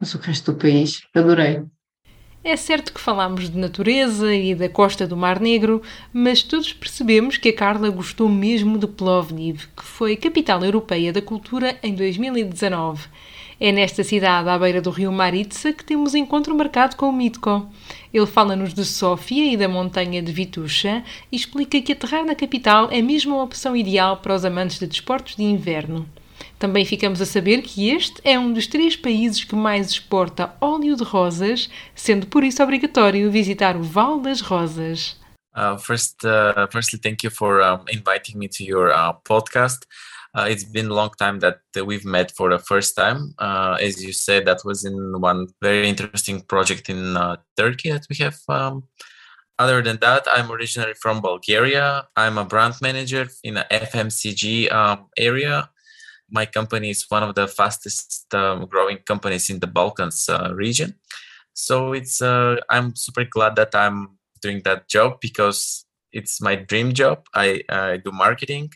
mas 0.00 0.14
o 0.14 0.18
resto 0.18 0.52
do 0.52 0.58
país 0.58 1.00
adorei. 1.14 1.64
É 2.46 2.58
certo 2.58 2.92
que 2.92 3.00
falámos 3.00 3.48
de 3.48 3.56
natureza 3.56 4.34
e 4.34 4.54
da 4.54 4.68
costa 4.68 5.06
do 5.06 5.16
Mar 5.16 5.40
Negro, 5.40 5.80
mas 6.12 6.42
todos 6.42 6.74
percebemos 6.74 7.38
que 7.38 7.48
a 7.48 7.54
Carla 7.54 7.88
gostou 7.88 8.28
mesmo 8.28 8.76
de 8.76 8.86
Plovdiv, 8.86 9.64
que 9.74 9.82
foi 9.82 10.14
capital 10.14 10.62
europeia 10.62 11.10
da 11.10 11.22
cultura 11.22 11.78
em 11.82 11.94
2019. 11.94 13.08
É 13.58 13.72
nesta 13.72 14.04
cidade, 14.04 14.50
à 14.50 14.58
beira 14.58 14.82
do 14.82 14.90
rio 14.90 15.10
Maritsa, 15.10 15.72
que 15.72 15.82
temos 15.82 16.14
encontro 16.14 16.54
marcado 16.54 16.96
com 16.96 17.08
o 17.08 17.12
Mitko. 17.14 17.66
Ele 18.12 18.26
fala-nos 18.26 18.74
de 18.74 18.84
Sófia 18.84 19.50
e 19.50 19.56
da 19.56 19.66
montanha 19.66 20.20
de 20.20 20.30
Vitusha 20.30 21.02
e 21.32 21.36
explica 21.36 21.80
que 21.80 21.92
aterrar 21.92 22.26
na 22.26 22.34
capital 22.34 22.90
é 22.90 23.00
mesmo 23.00 23.36
uma 23.36 23.44
opção 23.44 23.74
ideal 23.74 24.18
para 24.18 24.34
os 24.34 24.44
amantes 24.44 24.78
de 24.78 24.86
desportos 24.86 25.34
de 25.34 25.44
inverno. 25.44 26.06
Também 26.58 26.84
ficamos 26.84 27.20
a 27.20 27.26
saber 27.26 27.62
que 27.62 27.90
este 27.90 28.20
é 28.24 28.38
um 28.38 28.52
dos 28.52 28.66
três 28.66 28.96
países 28.96 29.44
que 29.44 29.54
mais 29.54 29.90
exporta 29.90 30.54
óleo 30.60 30.96
de 30.96 31.04
rosas, 31.04 31.68
sendo 31.94 32.26
por 32.26 32.44
isso 32.44 32.62
obrigatório 32.62 33.30
visitar 33.30 33.76
o 33.76 33.82
Val 33.82 34.20
das 34.20 34.40
Rosas. 34.40 35.16
Uh, 35.56 35.78
first, 35.78 36.24
uh, 36.24 36.66
firstly, 36.70 36.98
thank 36.98 37.24
you 37.24 37.30
for 37.30 37.62
um, 37.62 37.84
inviting 37.88 38.36
me 38.38 38.48
to 38.48 38.64
your 38.64 38.92
uh, 38.92 39.12
podcast. 39.24 39.86
Uh, 40.34 40.48
it's 40.50 40.64
been 40.64 40.90
a 40.90 40.94
long 40.94 41.10
time 41.16 41.38
that 41.38 41.60
we've 41.86 42.04
met 42.04 42.32
for 42.32 42.50
the 42.50 42.58
first 42.58 42.96
time. 42.96 43.34
Uh, 43.38 43.78
as 43.80 44.02
you 44.02 44.12
said, 44.12 44.44
that 44.46 44.64
was 44.64 44.84
in 44.84 45.20
one 45.20 45.46
very 45.62 45.88
interesting 45.88 46.40
project 46.40 46.88
in 46.88 47.16
uh, 47.16 47.36
Turkey 47.56 47.92
that 47.92 48.04
we 48.10 48.16
have. 48.16 48.36
Um, 48.48 48.82
other 49.60 49.80
than 49.80 49.98
that, 50.00 50.26
I'm 50.26 50.50
originally 50.50 50.94
from 50.94 51.20
Bulgaria. 51.20 52.08
I'm 52.16 52.38
a 52.38 52.44
brand 52.44 52.74
manager 52.82 53.28
in 53.44 53.54
the 53.54 53.66
FMCG 53.70 54.72
um, 54.72 55.06
area. 55.16 55.70
My 56.30 56.46
company 56.46 56.90
is 56.90 57.04
one 57.08 57.22
of 57.22 57.34
the 57.34 57.46
fastest 57.46 58.34
um, 58.34 58.66
growing 58.66 58.98
companies 59.06 59.50
in 59.50 59.60
the 59.60 59.66
Balkans 59.66 60.28
region. 60.52 60.94
So 61.52 61.92
it's 61.92 62.20
I'm 62.20 62.96
super 62.96 63.24
glad 63.24 63.56
that 63.56 63.74
I'm 63.74 64.18
doing 64.42 64.62
that 64.64 64.88
job 64.88 65.20
because 65.20 65.86
it's 66.12 66.40
my 66.40 66.54
dream 66.54 66.92
job. 66.92 67.26
I, 67.34 67.62
I 67.68 67.98
do 67.98 68.10
marketing, 68.12 68.70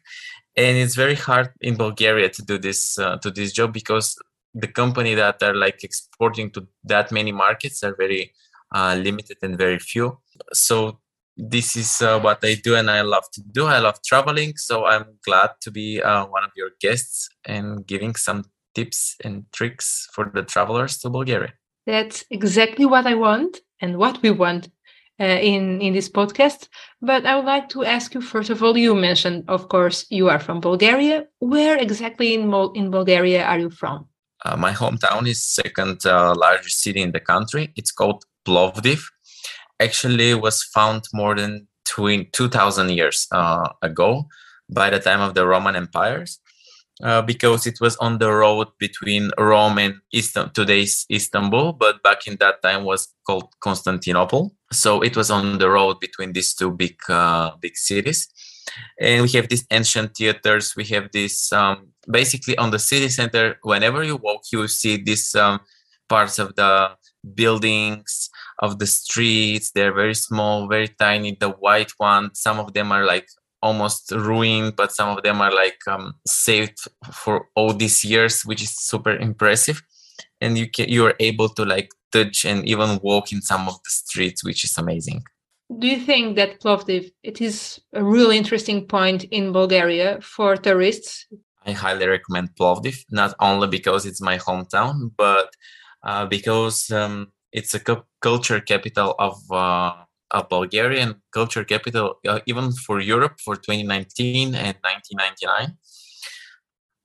and 0.56 0.76
it's 0.76 0.94
very 0.94 1.14
hard 1.14 1.50
in 1.60 1.76
Bulgaria 1.76 2.28
to 2.30 2.42
do 2.42 2.58
this 2.58 2.98
uh, 2.98 3.16
to 3.18 3.30
this 3.30 3.52
job 3.52 3.72
because 3.72 4.16
the 4.54 4.66
company 4.66 5.14
that 5.14 5.42
are 5.42 5.54
like 5.54 5.84
exporting 5.84 6.50
to 6.52 6.66
that 6.84 7.12
many 7.12 7.32
markets 7.32 7.82
are 7.84 7.94
very 7.96 8.32
uh, 8.74 8.94
limited 9.00 9.38
and 9.42 9.56
very 9.56 9.78
few. 9.78 10.18
So 10.52 11.00
this 11.38 11.76
is 11.76 12.02
uh, 12.02 12.18
what 12.18 12.40
I 12.42 12.54
do 12.54 12.74
and 12.74 12.90
I 12.90 13.02
love 13.02 13.30
to 13.32 13.40
do. 13.40 13.66
I 13.66 13.78
love 13.78 14.02
traveling, 14.04 14.56
so 14.56 14.84
I'm 14.86 15.06
glad 15.24 15.50
to 15.62 15.70
be 15.70 16.02
uh, 16.02 16.26
one 16.26 16.42
of 16.42 16.50
your 16.56 16.70
guests 16.80 17.28
and 17.44 17.86
giving 17.86 18.16
some 18.16 18.44
tips 18.74 19.16
and 19.24 19.44
tricks 19.52 20.08
for 20.12 20.30
the 20.34 20.42
travelers 20.42 20.98
to 20.98 21.10
Bulgaria. 21.10 21.52
That's 21.86 22.24
exactly 22.30 22.84
what 22.84 23.06
I 23.06 23.14
want 23.14 23.60
and 23.80 23.96
what 23.96 24.20
we 24.22 24.30
want 24.30 24.68
uh, 25.20 25.24
in 25.24 25.80
in 25.80 25.94
this 25.94 26.08
podcast. 26.08 26.68
But 27.00 27.24
I 27.24 27.36
would 27.36 27.46
like 27.54 27.68
to 27.70 27.84
ask 27.84 28.14
you 28.14 28.20
first 28.20 28.50
of 28.50 28.62
all. 28.62 28.76
You 28.76 28.94
mentioned, 28.94 29.44
of 29.48 29.68
course, 29.68 30.06
you 30.10 30.28
are 30.28 30.40
from 30.40 30.60
Bulgaria. 30.60 31.26
Where 31.38 31.76
exactly 31.76 32.34
in 32.34 32.42
in 32.74 32.90
Bulgaria 32.90 33.44
are 33.44 33.60
you 33.64 33.70
from? 33.70 34.06
Uh, 34.44 34.56
my 34.56 34.72
hometown 34.72 35.26
is 35.26 35.44
second 35.44 36.06
uh, 36.06 36.34
largest 36.34 36.80
city 36.84 37.00
in 37.00 37.12
the 37.12 37.20
country. 37.32 37.72
It's 37.76 37.92
called 37.92 38.24
Plovdiv. 38.46 39.00
Actually, 39.80 40.34
was 40.34 40.62
found 40.62 41.04
more 41.12 41.34
than 41.34 41.68
two 42.32 42.48
thousand 42.48 42.90
years 42.90 43.26
uh, 43.32 43.68
ago 43.82 44.26
by 44.68 44.90
the 44.90 45.00
time 45.00 45.20
of 45.20 45.34
the 45.34 45.46
Roman 45.46 45.76
empires. 45.76 46.40
Uh, 47.00 47.22
because 47.22 47.64
it 47.64 47.80
was 47.80 47.96
on 47.98 48.18
the 48.18 48.28
road 48.28 48.66
between 48.80 49.30
Rome 49.38 49.78
and 49.78 49.94
Istanbul, 50.12 50.50
today's 50.52 51.06
Istanbul, 51.08 51.72
but 51.74 52.02
back 52.02 52.26
in 52.26 52.36
that 52.40 52.60
time 52.60 52.82
was 52.82 53.06
called 53.24 53.54
Constantinople. 53.60 54.52
So 54.72 55.00
it 55.02 55.16
was 55.16 55.30
on 55.30 55.58
the 55.58 55.70
road 55.70 56.00
between 56.00 56.32
these 56.32 56.54
two 56.54 56.72
big 56.72 56.96
uh, 57.08 57.52
big 57.60 57.76
cities, 57.76 58.26
and 59.00 59.22
we 59.22 59.28
have 59.38 59.48
these 59.48 59.64
ancient 59.70 60.16
theaters. 60.16 60.74
We 60.76 60.86
have 60.86 61.10
this 61.12 61.52
um, 61.52 61.92
basically 62.10 62.58
on 62.58 62.72
the 62.72 62.80
city 62.80 63.08
center. 63.10 63.58
Whenever 63.62 64.02
you 64.02 64.16
walk, 64.16 64.42
you 64.52 64.66
see 64.66 64.96
these 64.96 65.36
um, 65.36 65.60
parts 66.08 66.40
of 66.40 66.56
the 66.56 66.90
buildings 67.34 68.28
of 68.58 68.78
the 68.78 68.86
streets. 68.86 69.70
They're 69.70 69.94
very 69.94 70.14
small, 70.14 70.68
very 70.68 70.88
tiny. 70.88 71.36
The 71.38 71.50
white 71.50 71.92
ones, 71.98 72.40
some 72.40 72.58
of 72.58 72.72
them 72.72 72.92
are 72.92 73.04
like 73.04 73.28
almost 73.62 74.12
ruined, 74.12 74.76
but 74.76 74.92
some 74.92 75.16
of 75.16 75.22
them 75.22 75.40
are 75.40 75.52
like 75.52 75.78
um, 75.88 76.14
saved 76.26 76.78
for 77.12 77.46
all 77.54 77.72
these 77.72 78.04
years, 78.04 78.42
which 78.42 78.62
is 78.62 78.76
super 78.76 79.16
impressive. 79.16 79.82
And 80.40 80.56
you 80.56 80.70
can 80.70 80.88
you 80.88 81.06
are 81.06 81.14
able 81.20 81.48
to 81.50 81.64
like 81.64 81.90
touch 82.12 82.44
and 82.44 82.66
even 82.66 83.00
walk 83.02 83.32
in 83.32 83.42
some 83.42 83.68
of 83.68 83.74
the 83.74 83.90
streets, 83.90 84.44
which 84.44 84.64
is 84.64 84.78
amazing. 84.78 85.22
Do 85.78 85.86
you 85.86 86.00
think 86.00 86.36
that 86.36 86.60
Plovdiv 86.60 87.12
it 87.22 87.40
is 87.40 87.80
a 87.92 88.02
really 88.02 88.38
interesting 88.38 88.86
point 88.86 89.24
in 89.24 89.52
Bulgaria 89.52 90.18
for 90.22 90.56
tourists? 90.56 91.26
I 91.66 91.72
highly 91.72 92.06
recommend 92.06 92.54
Plovdiv, 92.58 93.04
not 93.10 93.34
only 93.40 93.68
because 93.68 94.06
it's 94.06 94.22
my 94.22 94.38
hometown, 94.38 95.10
but 95.16 95.50
uh, 96.02 96.24
because 96.24 96.90
um, 96.90 97.32
it's 97.52 97.74
a 97.74 97.80
culture 98.20 98.60
capital 98.60 99.14
of 99.18 99.36
uh, 99.50 99.94
Bulgarian 100.48 101.22
culture 101.32 101.64
capital, 101.64 102.14
uh, 102.26 102.40
even 102.46 102.72
for 102.72 103.00
Europe 103.00 103.40
for 103.44 103.56
2019 103.56 104.54
and 104.54 104.76
1999. 104.82 105.76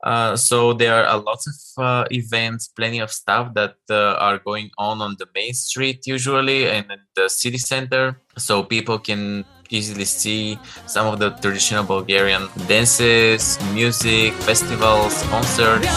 Uh, 0.04 0.36
so 0.36 0.74
there 0.74 0.94
are 0.94 1.16
a 1.16 1.18
lots 1.18 1.48
of 1.48 1.84
uh, 1.84 2.06
events, 2.12 2.68
plenty 2.68 3.00
of 3.00 3.10
stuff 3.10 3.54
that 3.54 3.76
uh, 3.90 4.16
are 4.20 4.38
going 4.38 4.70
on 4.78 5.02
on 5.02 5.16
the 5.18 5.26
main 5.34 5.54
street 5.54 6.06
usually 6.06 6.68
and 6.68 6.92
in 6.92 7.00
the 7.16 7.30
city 7.30 7.58
center. 7.58 8.20
So 8.38 8.64
people 8.64 9.00
can 9.00 9.46
easily 9.70 10.04
see 10.04 10.60
some 10.88 11.08
of 11.08 11.20
the 11.20 11.30
traditional 11.30 11.86
Bulgarian 11.86 12.50
dances, 12.68 13.58
music, 13.74 14.34
festivals, 14.44 15.24
concerts. 15.32 15.88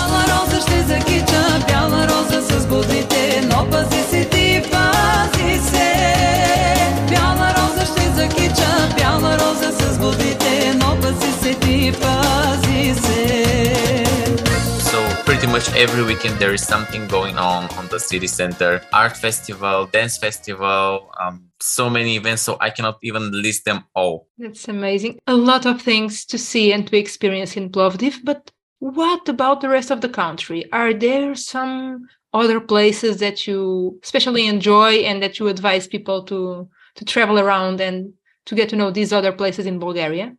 Much 15.56 15.72
every 15.72 16.04
weekend 16.04 16.38
there 16.38 16.52
is 16.52 16.62
something 16.62 17.08
going 17.08 17.38
on 17.38 17.64
on 17.78 17.86
the 17.88 17.98
city 17.98 18.26
center. 18.26 18.78
Art 18.92 19.16
festival 19.16 19.86
dance 19.86 20.18
festival 20.18 21.10
um, 21.18 21.48
so 21.60 21.88
many 21.88 22.16
events 22.16 22.42
so 22.42 22.58
i 22.60 22.68
cannot 22.68 22.98
even 23.02 23.22
list 23.32 23.64
them 23.64 23.82
all. 23.94 24.28
That's 24.36 24.68
amazing. 24.68 25.18
A 25.26 25.34
lot 25.34 25.64
of 25.64 25.80
things 25.80 26.26
to 26.26 26.36
see 26.36 26.74
and 26.74 26.86
to 26.86 26.98
experience 26.98 27.56
in 27.56 27.70
plovdiv 27.70 28.16
but 28.22 28.50
what 28.80 29.26
about 29.30 29.62
the 29.62 29.70
rest 29.70 29.90
of 29.90 30.02
the 30.02 30.10
country? 30.10 30.70
Are 30.72 30.92
there 30.92 31.34
some 31.34 32.06
other 32.34 32.60
places 32.60 33.16
that 33.24 33.46
you 33.46 33.98
especially 34.02 34.46
enjoy 34.46 34.92
and 35.08 35.22
that 35.22 35.38
you 35.38 35.48
advise 35.48 35.86
people 35.86 36.22
to 36.24 36.68
to 36.96 37.04
travel 37.06 37.38
around 37.38 37.80
and 37.80 38.12
to 38.44 38.54
get 38.54 38.68
to 38.68 38.76
know 38.76 38.90
these 38.90 39.10
other 39.10 39.32
places 39.32 39.64
in 39.64 39.78
bulgaria? 39.78 40.36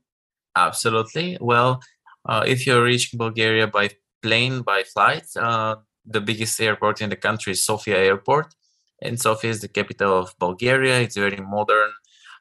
Absolutely. 0.56 1.40
Well 1.42 1.82
uh, 2.30 2.44
if 2.46 2.68
you're 2.68 2.84
reaching 2.84 3.18
bulgaria 3.18 3.66
by 3.66 3.90
plane 4.22 4.62
by 4.62 4.84
flight. 4.84 5.26
Uh, 5.36 5.76
the 6.06 6.22
biggest 6.22 6.60
airport 6.60 7.02
in 7.02 7.10
the 7.10 7.16
country 7.16 7.52
is 7.52 7.66
Sofia 7.66 7.98
Airport, 7.98 8.56
and 9.02 9.20
Sofia 9.20 9.52
is 9.52 9.62
the 9.62 9.68
capital 9.68 10.18
of 10.20 10.34
Bulgaria. 10.40 11.00
It's 11.02 11.18
very 11.18 11.38
modern. 11.38 11.92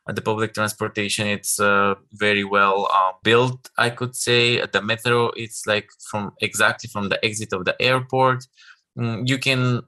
Uh, 0.08 0.12
the 0.12 0.22
public 0.22 0.54
transportation 0.54 1.26
it's 1.26 1.58
uh, 1.58 1.94
very 2.12 2.44
well 2.44 2.88
uh, 2.92 3.12
built. 3.24 3.68
I 3.76 3.90
could 3.90 4.14
say 4.14 4.64
the 4.64 4.80
metro 4.80 5.30
it's 5.36 5.66
like 5.66 5.88
from 6.10 6.30
exactly 6.40 6.88
from 6.92 7.08
the 7.08 7.24
exit 7.24 7.52
of 7.52 7.64
the 7.64 7.80
airport. 7.82 8.46
Mm, 8.96 9.28
you 9.28 9.38
can 9.38 9.82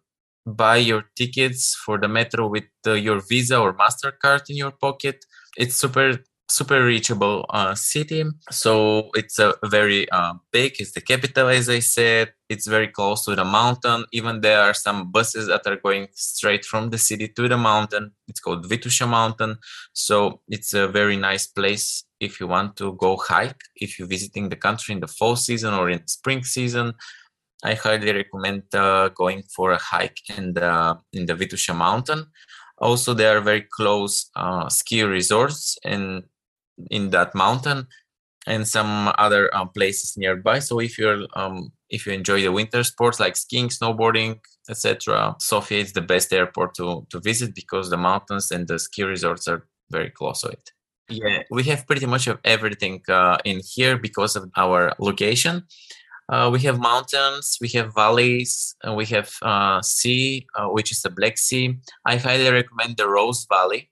buy 0.45 0.77
your 0.77 1.05
tickets 1.15 1.75
for 1.75 1.99
the 1.99 2.09
metro 2.09 2.49
with 2.49 2.65
uh, 2.87 2.93
your 2.95 3.21
Visa 3.29 3.59
or 3.59 3.73
Mastercard 3.75 4.43
in 4.49 4.57
your 4.57 4.73
pocket. 4.73 5.25
It's 5.57 5.77
super 5.77 6.19
super 6.51 6.83
reachable 6.83 7.45
uh, 7.51 7.75
city. 7.75 8.25
So 8.51 9.11
it's 9.15 9.39
a 9.39 9.55
very 9.65 10.11
uh, 10.11 10.35
big. 10.51 10.77
It's 10.79 10.93
the 10.93 11.01
capital, 11.01 11.49
as 11.49 11.69
I 11.69 11.81
said. 11.81 12.33
It's 12.49 12.67
very 12.67 12.89
close 12.89 13.25
to 13.27 13.35
the 13.35 13.45
mountain. 13.45 14.07
Even 14.13 14.41
there 14.41 14.61
are 14.61 14.75
some 14.75 15.11
buses 15.11 15.49
that 15.49 15.67
are 15.67 15.77
going 15.77 16.09
straight 16.13 16.65
from 16.65 16.91
the 16.91 16.99
city 16.99 17.29
to 17.29 17.49
the 17.49 17.59
mountain. 17.59 18.13
It's 18.27 18.41
called 18.41 18.67
Vitusha 18.67 19.07
Mountain. 19.07 19.59
So 19.93 20.41
it's 20.49 20.73
a 20.73 20.89
very 20.89 21.17
nice 21.17 21.47
place 21.47 22.05
if 22.21 22.41
you 22.41 22.47
want 22.47 22.77
to 22.77 22.95
go 22.95 23.17
hike. 23.17 23.61
If 23.77 23.99
you're 23.99 24.09
visiting 24.09 24.49
the 24.49 24.57
country 24.57 24.95
in 24.95 25.01
the 25.01 25.07
fall 25.07 25.37
season 25.37 25.75
or 25.75 25.91
in 25.91 26.07
spring 26.07 26.45
season, 26.45 26.95
I 27.63 27.75
highly 27.75 28.13
recommend 28.13 28.63
uh, 28.73 29.09
going 29.11 29.43
for 29.55 29.73
a 29.73 29.79
hike 29.79 30.21
in 30.37 30.55
the 30.55 30.97
in 31.13 31.27
the 31.27 31.35
Vitusha 31.35 31.77
Mountain. 31.77 32.27
Also, 32.79 33.13
there 33.13 33.37
are 33.37 33.41
very 33.41 33.63
close 33.63 34.31
uh, 34.37 34.69
ski 34.69 35.03
resorts 35.03 35.77
and 35.85 36.23
in 36.91 37.11
that 37.11 37.35
mountain 37.35 37.87
and 38.47 38.67
some 38.67 39.13
other 39.19 39.55
um, 39.55 39.69
places 39.69 40.17
nearby. 40.17 40.59
So 40.59 40.81
if 40.81 40.99
you're 40.99 41.27
um, 41.35 41.73
if 41.91 42.07
you 42.07 42.13
enjoy 42.13 42.41
the 42.43 42.53
winter 42.53 42.83
sports 42.83 43.21
like 43.21 43.37
skiing, 43.37 43.69
snowboarding, 43.69 44.41
etc., 44.69 45.37
Sofia 45.39 45.81
is 45.81 45.93
the 45.93 46.01
best 46.01 46.33
airport 46.33 46.75
to 46.77 47.07
to 47.11 47.21
visit 47.21 47.55
because 47.55 47.91
the 47.91 47.97
mountains 47.97 48.51
and 48.51 48.67
the 48.67 48.79
ski 48.79 49.03
resorts 49.03 49.49
are 49.49 49.67
very 49.91 50.11
close 50.11 50.43
to 50.43 50.49
it. 50.49 50.73
Yeah, 51.11 51.43
we 51.51 51.63
have 51.65 51.87
pretty 51.87 52.07
much 52.07 52.27
of 52.27 52.39
everything 52.45 53.03
uh, 53.09 53.39
in 53.45 53.61
here 53.65 53.97
because 53.97 54.37
of 54.37 54.51
our 54.57 54.93
location. 54.99 55.65
Uh, 56.31 56.51
we 56.53 56.61
have 56.61 56.79
mountains, 56.79 57.57
we 57.59 57.69
have 57.69 57.95
valleys, 57.95 58.77
and 58.83 58.95
we 58.95 59.07
have 59.07 59.33
uh, 59.41 59.81
sea, 59.81 60.47
uh, 60.55 60.67
which 60.67 60.93
is 60.93 61.01
the 61.01 61.09
Black 61.09 61.39
Sea. 61.39 61.79
I 62.05 62.17
highly 62.17 62.51
recommend 62.51 62.99
the 62.99 63.09
Rose 63.09 63.47
Valley 63.49 63.89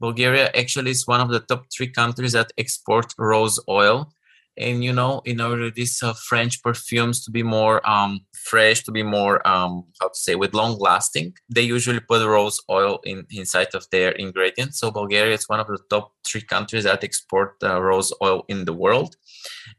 Bulgaria 0.00 0.50
actually 0.54 0.90
is 0.90 1.06
one 1.06 1.20
of 1.20 1.30
the 1.30 1.40
top 1.40 1.64
three 1.74 1.88
countries 1.88 2.32
that 2.32 2.52
export 2.58 3.12
rose 3.18 3.58
oil. 3.68 4.12
and 4.56 4.84
you 4.84 4.92
know 4.92 5.20
in 5.24 5.40
order 5.40 5.70
these 5.70 6.02
uh, 6.02 6.12
french 6.12 6.62
perfumes 6.62 7.24
to 7.24 7.30
be 7.30 7.42
more 7.42 7.86
um, 7.88 8.20
fresh 8.44 8.82
to 8.82 8.92
be 8.92 9.02
more 9.02 9.46
um, 9.46 9.84
how 10.00 10.08
to 10.08 10.14
say 10.14 10.34
with 10.34 10.54
long 10.54 10.78
lasting 10.78 11.32
they 11.48 11.62
usually 11.62 12.00
put 12.00 12.24
rose 12.24 12.60
oil 12.70 13.00
in 13.04 13.26
inside 13.30 13.68
of 13.74 13.84
their 13.90 14.12
ingredients 14.12 14.78
so 14.78 14.90
bulgaria 14.90 15.34
is 15.34 15.48
one 15.48 15.60
of 15.60 15.66
the 15.66 15.78
top 15.90 16.12
three 16.26 16.40
countries 16.40 16.84
that 16.84 17.02
export 17.02 17.54
uh, 17.62 17.80
rose 17.80 18.12
oil 18.22 18.44
in 18.48 18.64
the 18.64 18.72
world 18.72 19.16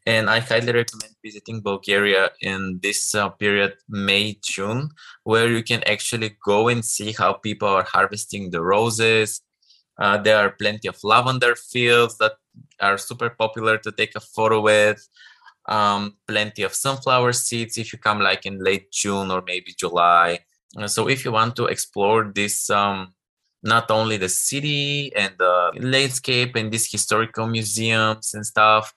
and 0.06 0.30
i 0.30 0.40
highly 0.40 0.74
recommend 0.74 1.14
visiting 1.24 1.62
bulgaria 1.62 2.30
in 2.42 2.80
this 2.84 3.16
uh, 3.16 3.30
period 3.30 3.74
may 3.88 4.38
june 4.44 4.90
where 5.24 5.50
you 5.50 5.64
can 5.64 5.82
actually 5.84 6.32
go 6.46 6.68
and 6.68 6.84
see 6.84 7.14
how 7.14 7.32
people 7.34 7.68
are 7.68 7.84
harvesting 7.84 8.52
the 8.52 8.62
roses 8.62 9.42
uh, 9.98 10.18
there 10.18 10.38
are 10.38 10.52
plenty 10.52 10.88
of 10.88 10.98
lavender 11.04 11.56
fields 11.56 12.18
that 12.18 12.34
are 12.80 12.98
super 12.98 13.30
popular 13.30 13.78
to 13.78 13.92
take 13.92 14.16
a 14.16 14.20
photo 14.20 14.62
with. 14.62 15.08
Um, 15.68 16.18
plenty 16.28 16.62
of 16.62 16.76
sunflower 16.76 17.34
seeds 17.34 17.78
if 17.78 17.92
you 17.92 17.98
come 17.98 18.20
like 18.20 18.46
in 18.46 18.64
late 18.64 18.92
June 18.92 19.32
or 19.32 19.42
maybe 19.46 19.74
July. 19.78 20.40
So 20.86 21.10
if 21.10 21.26
you 21.26 21.32
want 21.32 21.56
to 21.56 21.66
explore 21.66 22.32
this, 22.36 22.70
um, 22.70 23.14
not 23.64 23.90
only 23.90 24.18
the 24.18 24.30
city 24.30 25.12
and 25.16 25.34
the 25.40 25.72
landscape 25.80 26.56
and 26.56 26.72
these 26.72 26.92
historical 26.92 27.48
museums 27.48 28.34
and 28.36 28.46
stuff, 28.46 28.94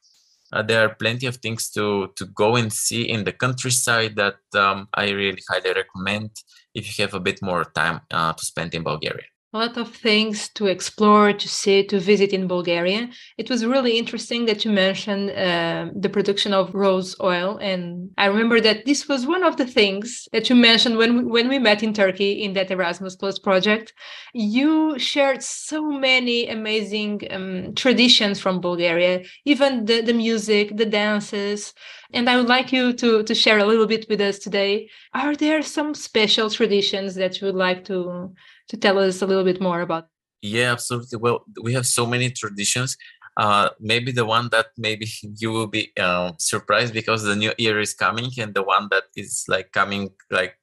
uh, 0.52 0.62
there 0.62 0.84
are 0.84 0.94
plenty 0.94 1.26
of 1.26 1.36
things 1.36 1.70
to 1.70 2.10
to 2.16 2.26
go 2.26 2.56
and 2.56 2.72
see 2.72 3.02
in 3.08 3.24
the 3.24 3.32
countryside 3.32 4.16
that 4.16 4.40
um, 4.54 4.88
I 4.94 5.10
really 5.10 5.42
highly 5.48 5.72
recommend 5.72 6.30
if 6.74 6.98
you 6.98 7.04
have 7.04 7.14
a 7.14 7.20
bit 7.20 7.40
more 7.42 7.64
time 7.64 8.00
uh, 8.10 8.32
to 8.32 8.44
spend 8.44 8.74
in 8.74 8.82
Bulgaria 8.82 9.28
a 9.54 9.58
lot 9.58 9.78
of 9.78 9.94
things 9.94 10.50
to 10.50 10.66
explore, 10.66 11.32
to 11.32 11.48
see, 11.48 11.82
to 11.82 11.98
visit 11.98 12.34
in 12.34 12.46
Bulgaria. 12.46 13.08
It 13.38 13.48
was 13.48 13.64
really 13.64 13.96
interesting 13.96 14.44
that 14.44 14.62
you 14.64 14.70
mentioned 14.70 15.30
uh, 15.30 15.86
the 15.98 16.10
production 16.10 16.52
of 16.52 16.74
rose 16.74 17.16
oil, 17.20 17.56
and 17.56 18.10
I 18.18 18.26
remember 18.26 18.60
that 18.60 18.84
this 18.84 19.08
was 19.08 19.26
one 19.26 19.42
of 19.42 19.56
the 19.56 19.66
things 19.66 20.28
that 20.32 20.50
you 20.50 20.56
mentioned 20.56 20.98
when 20.98 21.16
we, 21.16 21.24
when 21.24 21.48
we 21.48 21.58
met 21.58 21.82
in 21.82 21.94
Turkey 21.94 22.42
in 22.44 22.52
that 22.54 22.70
Erasmus 22.70 23.16
Plus 23.16 23.38
project. 23.38 23.94
You 24.34 24.98
shared 24.98 25.42
so 25.42 25.80
many 25.90 26.48
amazing 26.48 27.22
um, 27.30 27.74
traditions 27.74 28.38
from 28.38 28.60
Bulgaria, 28.60 29.22
even 29.46 29.86
the, 29.86 30.02
the 30.02 30.12
music, 30.12 30.76
the 30.76 30.86
dances. 30.86 31.72
And 32.12 32.28
I 32.28 32.36
would 32.36 32.48
like 32.48 32.72
you 32.72 32.92
to 32.94 33.22
to 33.22 33.34
share 33.34 33.58
a 33.58 33.66
little 33.66 33.86
bit 33.86 34.06
with 34.08 34.20
us 34.20 34.38
today. 34.38 34.88
Are 35.14 35.34
there 35.34 35.62
some 35.62 35.94
special 35.94 36.48
traditions 36.50 37.14
that 37.14 37.40
you 37.40 37.46
would 37.46 37.62
like 37.68 37.84
to 37.86 38.32
to 38.68 38.76
tell 38.76 38.98
us 38.98 39.22
a 39.22 39.26
little 39.26 39.44
bit 39.44 39.60
more 39.60 39.80
about? 39.80 40.08
Yeah, 40.42 40.72
absolutely. 40.72 41.18
Well, 41.18 41.44
we 41.62 41.72
have 41.74 41.86
so 41.86 42.06
many 42.06 42.30
traditions. 42.30 42.96
Uh, 43.36 43.70
maybe 43.80 44.12
the 44.12 44.24
one 44.24 44.48
that 44.50 44.66
maybe 44.76 45.06
you 45.22 45.50
will 45.50 45.66
be 45.66 45.92
uh, 45.98 46.32
surprised 46.38 46.92
because 46.92 47.22
the 47.22 47.36
new 47.36 47.52
year 47.58 47.80
is 47.80 47.94
coming, 47.94 48.30
and 48.38 48.54
the 48.54 48.62
one 48.62 48.88
that 48.90 49.04
is 49.16 49.44
like 49.48 49.72
coming 49.72 50.10
like 50.30 50.54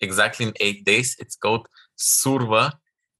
exactly 0.00 0.46
in 0.46 0.52
eight 0.60 0.84
days. 0.84 1.16
It's 1.18 1.36
called 1.36 1.68
Surva, 1.98 2.72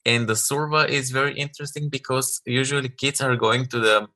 and 0.05 0.29
the 0.29 0.35
Surva 0.35 0.89
is 0.89 1.11
very 1.11 1.35
interesting 1.35 1.89
because 1.89 2.41
usually 2.45 2.89
kids 2.89 3.21
are 3.21 3.37
going 3.37 3.67
to 3.67 3.81
the 3.81 4.09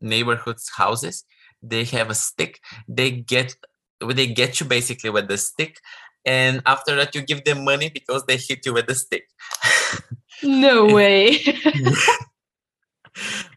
neighborhood's 0.00 0.70
houses. 0.76 1.24
They 1.62 1.84
have 1.84 2.10
a 2.10 2.14
stick. 2.14 2.60
They 2.88 3.10
get 3.10 3.56
they 4.00 4.26
get 4.26 4.60
you 4.60 4.66
basically 4.66 5.10
with 5.10 5.28
the 5.28 5.38
stick 5.38 5.80
and 6.24 6.62
after 6.66 6.94
that 6.96 7.14
you 7.14 7.22
give 7.22 7.44
them 7.44 7.64
money 7.64 7.88
because 7.88 8.24
they 8.24 8.36
hit 8.36 8.64
you 8.66 8.74
with 8.74 8.86
the 8.86 8.94
stick. 8.94 9.24
No 10.42 10.86
way. 10.94 11.38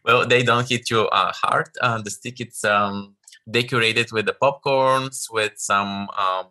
Well 0.04 0.24
they 0.24 0.44
don't 0.44 0.68
hit 0.68 0.88
you 0.88 1.08
uh, 1.08 1.32
hard. 1.32 1.70
Uh, 1.80 2.00
the 2.00 2.10
stick 2.10 2.40
it's 2.40 2.64
um, 2.64 3.16
decorated 3.50 4.12
with 4.12 4.26
the 4.26 4.36
popcorns 4.40 5.26
with 5.30 5.54
some 5.56 6.08
um, 6.16 6.46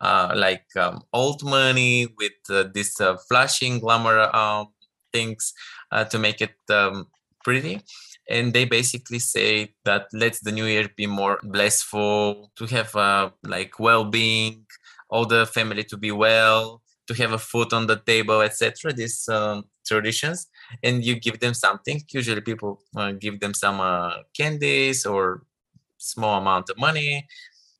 uh, 0.00 0.32
like 0.36 0.66
um, 0.76 1.02
old 1.12 1.42
money 1.42 2.06
with 2.18 2.32
uh, 2.50 2.64
this 2.74 3.00
uh, 3.00 3.16
flashing 3.28 3.80
glamour 3.80 4.34
um, 4.36 4.68
things 5.12 5.54
uh, 5.90 6.04
to 6.04 6.18
make 6.18 6.40
it 6.40 6.56
um, 6.70 7.06
pretty. 7.42 7.80
And 8.28 8.52
they 8.52 8.64
basically 8.64 9.18
say 9.18 9.74
that 9.84 10.06
let 10.12 10.38
the 10.42 10.52
new 10.52 10.64
year 10.64 10.88
be 10.96 11.06
more 11.06 11.38
blissful 11.42 12.50
to 12.56 12.66
have 12.66 12.94
uh, 12.96 13.30
like 13.42 13.78
well-being 13.78 14.66
all 15.08 15.26
the 15.26 15.46
family 15.46 15.84
to 15.84 15.96
be 15.96 16.10
well, 16.10 16.82
to 17.06 17.14
have 17.14 17.32
a 17.32 17.38
food 17.38 17.72
on 17.72 17.86
the 17.86 17.96
table, 17.96 18.40
etc. 18.40 18.92
These 18.92 19.28
um, 19.28 19.64
traditions, 19.86 20.48
and 20.82 21.04
you 21.04 21.18
give 21.20 21.40
them 21.40 21.54
something. 21.54 22.02
Usually, 22.10 22.40
people 22.40 22.82
uh, 22.96 23.12
give 23.12 23.40
them 23.40 23.54
some 23.54 23.80
uh, 23.80 24.12
candies 24.36 25.04
or 25.06 25.44
small 25.98 26.38
amount 26.38 26.70
of 26.70 26.78
money. 26.78 27.26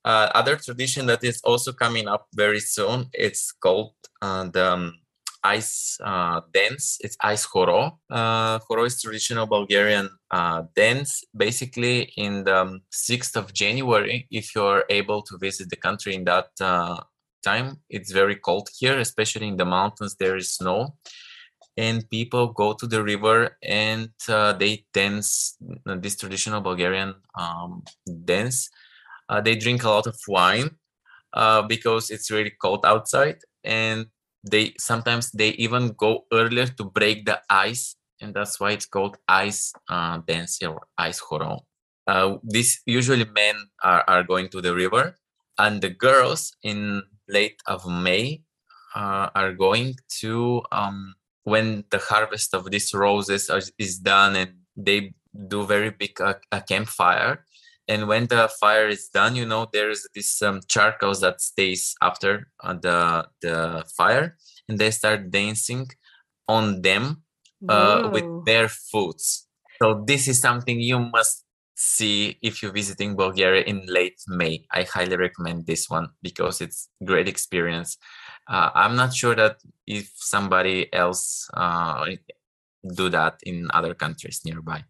Uh, 0.05 0.29
other 0.35 0.57
tradition 0.57 1.07
that 1.07 1.25
is 1.25 1.41
also 1.45 1.73
coming 1.73 2.09
up 2.09 2.29
very 2.35 2.61
soon. 2.61 3.07
It's 3.15 3.53
called 3.53 3.95
uh, 4.21 4.45
the 4.53 4.73
um, 4.73 4.99
ice 5.43 5.99
uh, 6.05 6.41
dance. 6.53 6.99
It's 7.01 7.17
ice 7.21 7.45
horo. 7.45 7.99
Uh, 8.11 8.59
horo 8.67 8.85
is 8.85 9.01
traditional 9.01 9.47
Bulgarian 9.47 10.11
uh, 10.31 10.65
dance. 10.77 11.23
Basically, 11.37 12.13
in 12.17 12.45
the 12.45 12.81
6th 12.93 13.37
um, 13.37 13.45
of 13.45 13.53
January, 13.55 14.27
if 14.31 14.55
you're 14.55 14.85
able 14.91 15.23
to 15.23 15.39
visit 15.39 15.71
the 15.71 15.77
country 15.77 16.15
in 16.15 16.25
that 16.25 16.49
uh, 16.61 17.01
time. 17.45 17.81
It's 17.89 18.13
very 18.13 18.37
cold 18.37 18.69
here, 18.79 18.99
especially 18.99 19.49
in 19.49 19.57
the 19.57 19.65
mountains. 19.65 20.17
There 20.19 20.37
is 20.37 20.55
snow, 20.55 20.97
and 21.77 22.09
people 22.11 22.49
go 22.49 22.73
to 22.73 22.87
the 22.87 23.03
river 23.03 23.57
and 23.63 24.11
uh, 24.29 24.53
they 24.53 24.85
dance 24.93 25.57
uh, 25.87 25.97
this 25.97 26.17
traditional 26.17 26.61
Bulgarian 26.61 27.15
um, 27.39 27.83
dance. 28.25 28.71
Uh, 29.29 29.41
they 29.41 29.57
drink 29.57 29.85
a 29.85 29.89
lot 29.89 30.07
of 30.07 30.17
wine 30.29 30.71
uh, 31.33 31.63
because 31.63 32.11
it's 32.11 32.31
really 32.31 32.53
cold 32.63 32.85
outside, 32.87 33.39
and 33.65 34.07
they 34.49 34.75
sometimes 34.79 35.31
they 35.33 35.51
even 35.51 35.93
go 35.97 36.25
earlier 36.33 36.67
to 36.67 36.85
break 36.85 37.25
the 37.27 37.41
ice, 37.51 37.97
and 38.21 38.35
that's 38.35 38.61
why 38.61 38.73
it's 38.73 38.87
called 38.87 39.17
ice 39.29 39.73
uh, 39.89 40.19
dance 40.27 40.63
or 40.63 40.87
ice 40.99 41.19
horo. 41.19 41.61
Uh, 42.07 42.37
this 42.43 42.83
usually 42.85 43.25
men 43.25 43.57
are, 43.83 44.05
are 44.07 44.23
going 44.23 44.49
to 44.51 44.61
the 44.61 44.75
river 44.75 45.17
and 45.59 45.83
the 45.83 45.91
girls 45.91 46.57
in 46.63 47.03
late 47.29 47.61
of 47.67 47.87
May 47.87 48.43
uh, 48.95 49.31
are 49.35 49.53
going 49.53 49.95
to 50.21 50.63
um, 50.73 51.15
when 51.45 51.85
the 51.91 51.99
harvest 51.99 52.55
of 52.55 52.71
these 52.71 52.93
roses 52.95 53.51
are, 53.51 53.61
is 53.79 53.99
done 53.99 54.37
and 54.37 54.53
they 54.77 55.15
do 55.49 55.67
very 55.67 55.91
big 55.91 56.21
uh, 56.21 56.35
a 56.53 56.61
campfire. 56.61 57.45
And 57.87 58.09
when 58.09 58.27
the 58.27 58.49
fire 58.61 58.89
is 58.89 59.09
done 59.09 59.37
you 59.37 59.45
know 59.47 59.69
there's 59.73 60.07
this 60.15 60.41
um, 60.43 60.61
charcoal 60.69 61.15
that 61.17 61.41
stays 61.41 61.95
after 62.03 62.49
uh, 62.63 62.75
the 62.75 63.29
the 63.43 63.85
fire 63.97 64.37
and 64.69 64.79
they 64.79 64.91
start 64.91 65.31
dancing 65.31 65.89
on 66.49 66.83
them 66.83 67.23
uh, 67.69 68.09
with 68.13 68.25
bare 68.45 68.69
foots. 68.69 69.47
So 69.83 70.05
this 70.07 70.29
is 70.29 70.41
something 70.41 70.81
you 70.81 70.99
must 70.99 71.44
see 71.75 72.39
if 72.43 72.63
you're 72.63 72.73
visiting 72.73 73.17
Bulgaria 73.17 73.63
in 73.63 73.85
late 73.87 74.19
May. 74.29 74.65
I 74.71 74.83
highly 74.83 75.17
recommend 75.17 75.67
this 75.67 75.91
one 75.91 76.09
because 76.23 76.61
it's 76.61 76.89
great 77.05 77.29
experience. 77.29 77.97
Uh, 78.49 78.71
I'm 78.75 78.97
not 78.97 79.15
sure 79.15 79.35
that 79.35 79.57
if 79.87 80.11
somebody 80.15 80.93
else 80.93 81.49
uh, 81.55 82.07
do 82.95 83.09
that 83.09 83.41
in 83.45 83.69
other 83.73 83.95
countries 83.95 84.41
nearby. 84.45 84.85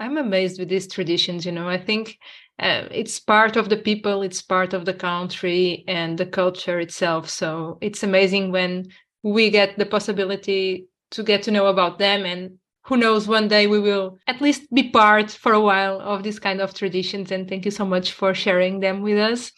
I'm 0.00 0.16
amazed 0.16 0.60
with 0.60 0.68
these 0.68 0.86
traditions. 0.86 1.44
You 1.44 1.52
know, 1.52 1.68
I 1.68 1.78
think 1.78 2.18
uh, 2.58 2.84
it's 2.90 3.18
part 3.18 3.56
of 3.56 3.68
the 3.68 3.76
people, 3.76 4.22
it's 4.22 4.42
part 4.42 4.72
of 4.74 4.84
the 4.84 4.94
country 4.94 5.84
and 5.88 6.16
the 6.16 6.26
culture 6.26 6.78
itself. 6.78 7.28
So 7.28 7.78
it's 7.80 8.02
amazing 8.02 8.52
when 8.52 8.90
we 9.22 9.50
get 9.50 9.78
the 9.78 9.86
possibility 9.86 10.86
to 11.10 11.22
get 11.22 11.42
to 11.44 11.50
know 11.50 11.66
about 11.66 11.98
them 11.98 12.24
and 12.24 12.58
who 12.88 12.96
knows 12.96 13.28
one 13.28 13.48
day 13.48 13.66
we 13.66 13.78
will 13.78 14.18
at 14.26 14.40
least 14.40 14.62
be 14.72 14.90
part 14.90 15.30
for 15.30 15.52
a 15.52 15.60
while 15.60 16.00
of 16.00 16.22
this 16.22 16.38
kind 16.38 16.60
of 16.60 16.72
traditions 16.72 17.30
and 17.30 17.48
thank 17.48 17.64
you 17.64 17.70
so 17.70 17.84
much 17.84 18.12
for 18.12 18.34
sharing 18.34 18.80
them 18.80 19.02
with 19.02 19.18
us 19.18 19.52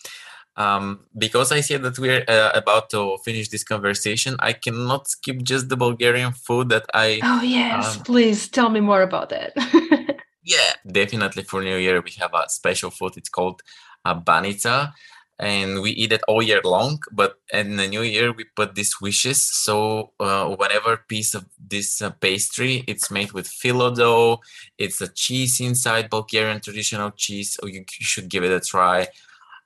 um, 0.56 1.00
because 1.16 1.52
I 1.52 1.60
see 1.60 1.76
that 1.76 1.98
we're 1.98 2.24
uh, 2.28 2.50
about 2.54 2.90
to 2.90 3.16
finish 3.24 3.48
this 3.48 3.64
conversation, 3.64 4.36
I 4.40 4.52
cannot 4.52 5.08
skip 5.08 5.42
just 5.42 5.70
the 5.70 5.76
Bulgarian 5.76 6.32
food 6.32 6.68
that 6.68 6.84
I. 6.92 7.20
Oh, 7.22 7.40
yes, 7.40 7.96
um, 7.96 8.02
please 8.02 8.48
tell 8.48 8.68
me 8.68 8.80
more 8.80 9.00
about 9.00 9.30
that. 9.30 9.52
yeah, 10.42 10.72
definitely 10.86 11.44
for 11.44 11.62
New 11.62 11.76
Year, 11.76 12.02
we 12.02 12.10
have 12.18 12.34
a 12.34 12.46
special 12.48 12.90
food. 12.90 13.12
It's 13.16 13.30
called 13.30 13.62
a 14.04 14.14
banitsa 14.14 14.92
and 15.40 15.80
we 15.80 15.90
eat 15.92 16.12
it 16.12 16.20
all 16.28 16.42
year 16.42 16.60
long 16.64 17.00
but 17.10 17.40
in 17.50 17.76
the 17.76 17.88
new 17.88 18.02
year 18.02 18.30
we 18.30 18.44
put 18.54 18.74
these 18.74 19.00
wishes. 19.00 19.42
So 19.42 20.12
uh, 20.20 20.54
whatever 20.54 20.98
piece 21.08 21.34
of 21.34 21.46
this 21.58 22.02
uh, 22.02 22.10
pastry 22.10 22.84
it's 22.86 23.10
made 23.10 23.32
with 23.32 23.48
phyllo 23.48 23.96
dough. 23.96 24.40
It's 24.76 25.00
a 25.00 25.08
cheese 25.08 25.58
inside 25.60 26.10
bulgarian 26.10 26.60
traditional 26.60 27.10
cheese 27.12 27.54
so 27.54 27.66
you, 27.66 27.80
you 27.80 28.06
should 28.06 28.28
give 28.28 28.44
it 28.44 28.52
a 28.52 28.60
try. 28.60 29.08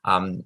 Um, 0.05 0.45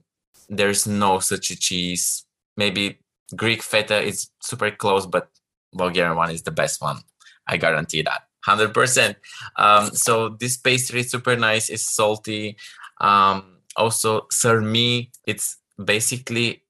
there's 0.48 0.86
no 0.86 1.18
such 1.18 1.50
a 1.50 1.56
cheese. 1.56 2.24
Maybe 2.56 2.98
greek 3.36 3.62
feta 3.62 4.00
is 4.00 4.30
super 4.40 4.70
close 4.70 5.04
but 5.04 5.28
bulgarian 5.74 6.16
one 6.16 6.30
is 6.30 6.42
the 6.42 6.50
best 6.50 6.80
one. 6.80 7.00
I 7.46 7.58
guarantee 7.58 8.02
that. 8.02 8.22
100% 8.46 9.16
um, 9.56 9.90
so 9.90 10.30
this 10.30 10.56
pastry 10.56 11.00
is 11.00 11.10
super 11.10 11.36
nice 11.36 11.68
it's 11.68 11.94
salty. 11.94 12.56
Um, 12.98 13.57
also, 13.78 14.26
surmi, 14.32 15.10
it's 15.26 15.56
basically 15.82 16.64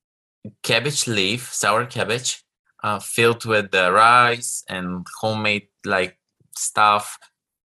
cabbage 0.63 1.07
leaf, 1.07 1.53
sour 1.53 1.87
cabbage, 1.87 2.45
uh, 2.85 2.99
filled 3.01 3.45
with 3.45 3.71
the 3.71 3.91
rice 3.91 4.63
and 4.69 5.07
homemade 5.21 5.69
like 5.85 6.19
stuff. 6.55 7.19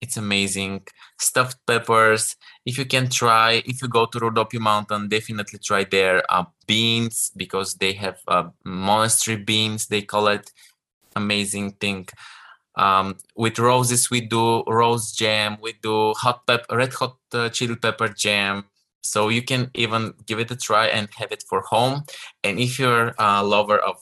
It's 0.00 0.16
amazing. 0.16 0.86
Stuffed 1.18 1.58
peppers. 1.66 2.36
If 2.64 2.78
you 2.78 2.84
can 2.84 3.08
try, 3.08 3.62
if 3.66 3.82
you 3.82 3.88
go 3.88 4.06
to 4.06 4.18
Rodopi 4.18 4.60
Mountain, 4.60 5.08
definitely 5.08 5.58
try 5.58 5.84
their 5.84 6.22
uh, 6.28 6.44
beans 6.66 7.32
because 7.36 7.74
they 7.74 7.94
have 7.94 8.18
uh, 8.28 8.50
monastery 8.64 9.36
beans. 9.36 9.86
They 9.86 10.02
call 10.02 10.28
it 10.28 10.52
amazing 11.16 11.72
thing. 11.72 12.08
Um, 12.76 13.16
with 13.34 13.58
roses, 13.58 14.08
we 14.08 14.20
do 14.20 14.62
rose 14.68 15.10
jam. 15.12 15.58
We 15.60 15.72
do 15.82 16.14
hot 16.14 16.46
pepper, 16.46 16.76
red 16.76 16.92
hot 16.94 17.16
uh, 17.32 17.48
chili 17.48 17.74
pepper 17.74 18.08
jam. 18.08 18.66
So 19.02 19.28
you 19.28 19.42
can 19.42 19.70
even 19.74 20.14
give 20.26 20.38
it 20.38 20.50
a 20.50 20.56
try 20.56 20.86
and 20.86 21.08
have 21.16 21.32
it 21.32 21.44
for 21.48 21.62
home. 21.62 22.02
And 22.44 22.58
if 22.58 22.78
you're 22.78 23.14
a 23.18 23.44
lover 23.44 23.78
of 23.78 23.96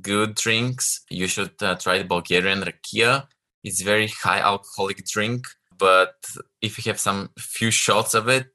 good 0.00 0.34
drinks, 0.34 1.04
you 1.10 1.26
should 1.26 1.52
uh, 1.62 1.74
try 1.76 1.98
the 1.98 2.04
Bulgarian 2.04 2.62
rakia. 2.62 3.26
It's 3.64 3.82
very 3.82 4.08
high 4.08 4.40
alcoholic 4.40 5.04
drink, 5.06 5.44
but 5.78 6.14
if 6.60 6.78
you 6.78 6.90
have 6.90 7.00
some 7.00 7.30
few 7.38 7.70
shots 7.70 8.14
of 8.14 8.28
it, 8.28 8.48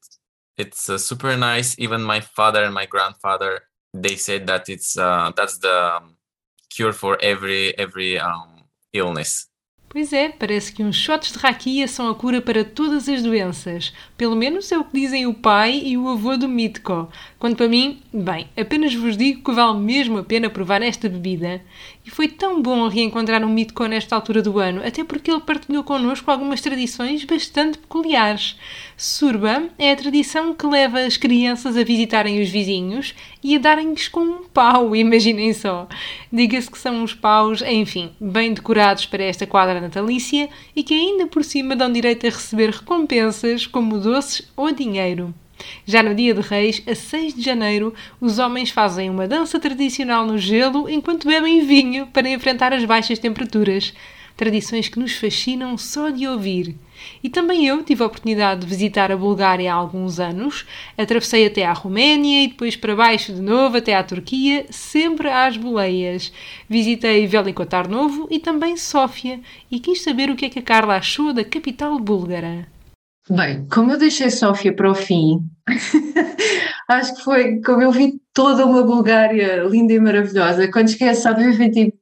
it's 0.58 0.90
uh, 0.90 0.98
super 0.98 1.36
nice. 1.38 1.78
Even 1.80 2.02
my 2.02 2.20
father 2.20 2.64
and 2.64 2.74
my 2.74 2.86
grandfather, 2.86 3.62
they 3.94 4.16
said 4.16 4.48
that 4.48 4.70
it's 4.70 4.98
uh, 4.98 5.32
that's 5.36 5.60
the 5.60 5.96
um, 5.96 6.18
cure 6.70 6.94
for 6.94 7.18
every 7.22 7.78
every 7.78 8.20
um, 8.20 8.64
illness. 8.92 9.48
Pois 9.90 10.12
é, 10.12 10.28
parece 10.30 10.74
que 10.74 10.84
uns 10.84 10.98
shots 10.98 11.32
de 11.32 11.40
raquia 11.40 11.88
são 11.88 12.10
a 12.10 12.16
cura 12.16 12.42
para 12.42 12.66
todas 12.66 13.08
as 13.08 13.24
doenças. 13.24 13.94
Pelo 14.18 14.36
menos 14.36 14.70
é 14.72 14.78
o 14.78 14.84
que 14.84 15.00
dizem 15.00 15.26
o 15.26 15.34
pai 15.34 15.82
e 15.84 15.98
o 15.98 16.10
avô 16.10 16.36
do 16.36 16.48
Mitko. 16.48 17.10
Quanto 17.40 17.56
para 17.56 17.68
mim, 17.68 18.00
bem, 18.12 18.48
apenas 18.58 18.96
vos 18.96 19.16
digo 19.16 19.44
que 19.44 19.52
vale 19.52 19.78
mesmo 19.78 20.18
a 20.18 20.24
pena 20.24 20.50
provar 20.50 20.82
esta 20.82 21.08
bebida. 21.08 21.62
E 22.04 22.10
foi 22.10 22.28
tão 22.28 22.64
bom 22.64 22.88
reencontrar 22.88 23.44
um 23.44 23.50
Mitko 23.50 23.86
nesta 23.86 24.16
altura 24.16 24.42
do 24.42 24.58
ano, 24.58 24.82
até 24.84 25.04
porque 25.04 25.30
ele 25.30 25.42
partilhou 25.42 25.84
connosco 25.84 26.32
algumas 26.32 26.62
tradições 26.62 27.24
bastante 27.26 27.78
peculiares. 27.78 28.58
Surba 28.98 29.70
é 29.78 29.92
a 29.92 29.96
tradição 29.96 30.56
que 30.56 30.66
leva 30.66 31.00
as 31.02 31.16
crianças 31.16 31.78
a 31.78 31.84
visitarem 31.84 32.42
os 32.42 32.50
vizinhos 32.50 33.14
e 33.44 33.56
a 33.56 33.60
darem-lhes 33.60 34.08
com 34.08 34.22
um 34.22 34.44
pau, 34.46 34.96
imaginem 34.98 35.54
só. 35.54 35.88
Diga-se 36.34 36.72
que 36.72 36.80
são 36.80 37.04
uns 37.04 37.14
paus, 37.14 37.62
enfim, 37.62 38.10
bem 38.20 38.52
decorados 38.52 39.06
para 39.06 39.24
esta 39.24 39.46
quadra 39.46 39.80
natalícia 39.80 40.50
e 40.76 40.82
que 40.82 40.96
ainda 40.96 41.28
por 41.28 41.44
cima 41.44 41.76
dão 41.76 41.92
direito 41.92 42.26
a 42.26 42.32
receber 42.32 42.72
recompensas 42.72 43.68
como 43.68 44.00
doces 44.00 44.52
ou 44.58 44.72
dinheiro. 44.72 45.36
Já 45.86 46.04
no 46.04 46.14
dia 46.14 46.34
de 46.34 46.42
Reis, 46.42 46.82
a 46.88 46.94
6 46.94 47.34
de 47.34 47.42
janeiro, 47.42 47.94
os 48.20 48.40
homens 48.40 48.70
fazem 48.70 49.10
uma 49.10 49.28
dança 49.28 49.60
tradicional 49.60 50.26
no 50.26 50.38
gelo 50.38 50.90
enquanto 50.90 51.28
bebem 51.28 51.66
vinho 51.66 52.08
para 52.08 52.30
enfrentar 52.30 52.74
as 52.74 52.84
baixas 52.86 53.20
temperaturas. 53.20 53.94
Tradições 54.36 54.88
que 54.88 55.00
nos 55.00 55.14
fascinam 55.16 55.76
só 55.80 56.12
de 56.12 56.28
ouvir. 56.28 56.76
E 57.24 57.30
também 57.30 57.66
eu 57.66 57.84
tive 57.84 58.04
a 58.04 58.06
oportunidade 58.06 58.62
de 58.62 58.68
visitar 58.68 59.12
a 59.12 59.18
Bulgária 59.18 59.74
há 59.74 59.76
alguns 59.76 60.20
anos. 60.20 60.64
Atravessei 60.96 61.48
até 61.48 61.66
à 61.66 61.74
Roménia 61.74 62.44
e 62.44 62.48
depois 62.48 62.76
para 62.76 62.96
baixo 62.96 63.34
de 63.34 63.42
novo 63.42 63.78
até 63.78 63.96
à 63.96 64.04
Turquia, 64.04 64.68
sempre 64.70 65.28
às 65.28 65.58
boleias. 65.58 66.32
Visitei 66.70 67.26
Velikotar 67.26 67.90
Novo 67.90 68.28
e 68.30 68.38
também 68.38 68.78
Sófia 68.78 69.40
e 69.72 69.80
quis 69.80 70.04
saber 70.04 70.30
o 70.30 70.36
que 70.36 70.46
é 70.46 70.50
que 70.50 70.60
a 70.60 70.64
Carla 70.64 70.98
achou 70.98 71.34
da 71.34 71.44
capital 71.44 71.98
búlgara. 71.98 72.68
Bem, 73.30 73.68
como 73.68 73.92
eu 73.92 73.98
deixei 73.98 74.30
Sófia 74.30 74.74
para 74.74 74.90
o 74.90 74.96
fim, 74.96 75.42
acho 76.88 77.16
que 77.16 77.24
foi 77.24 77.62
como 77.62 77.82
eu 77.82 77.92
vi 77.92 78.22
toda 78.34 78.66
uma 78.66 78.84
Bulgária 78.84 79.64
linda 79.64 79.92
e 79.94 80.00
maravilhosa. 80.00 80.72
Quando 80.72 80.90
cheguei 80.90 81.10
a 81.10 81.16
Sófia, 81.16 81.54
foi 81.54 81.70
tipo, 81.70 81.98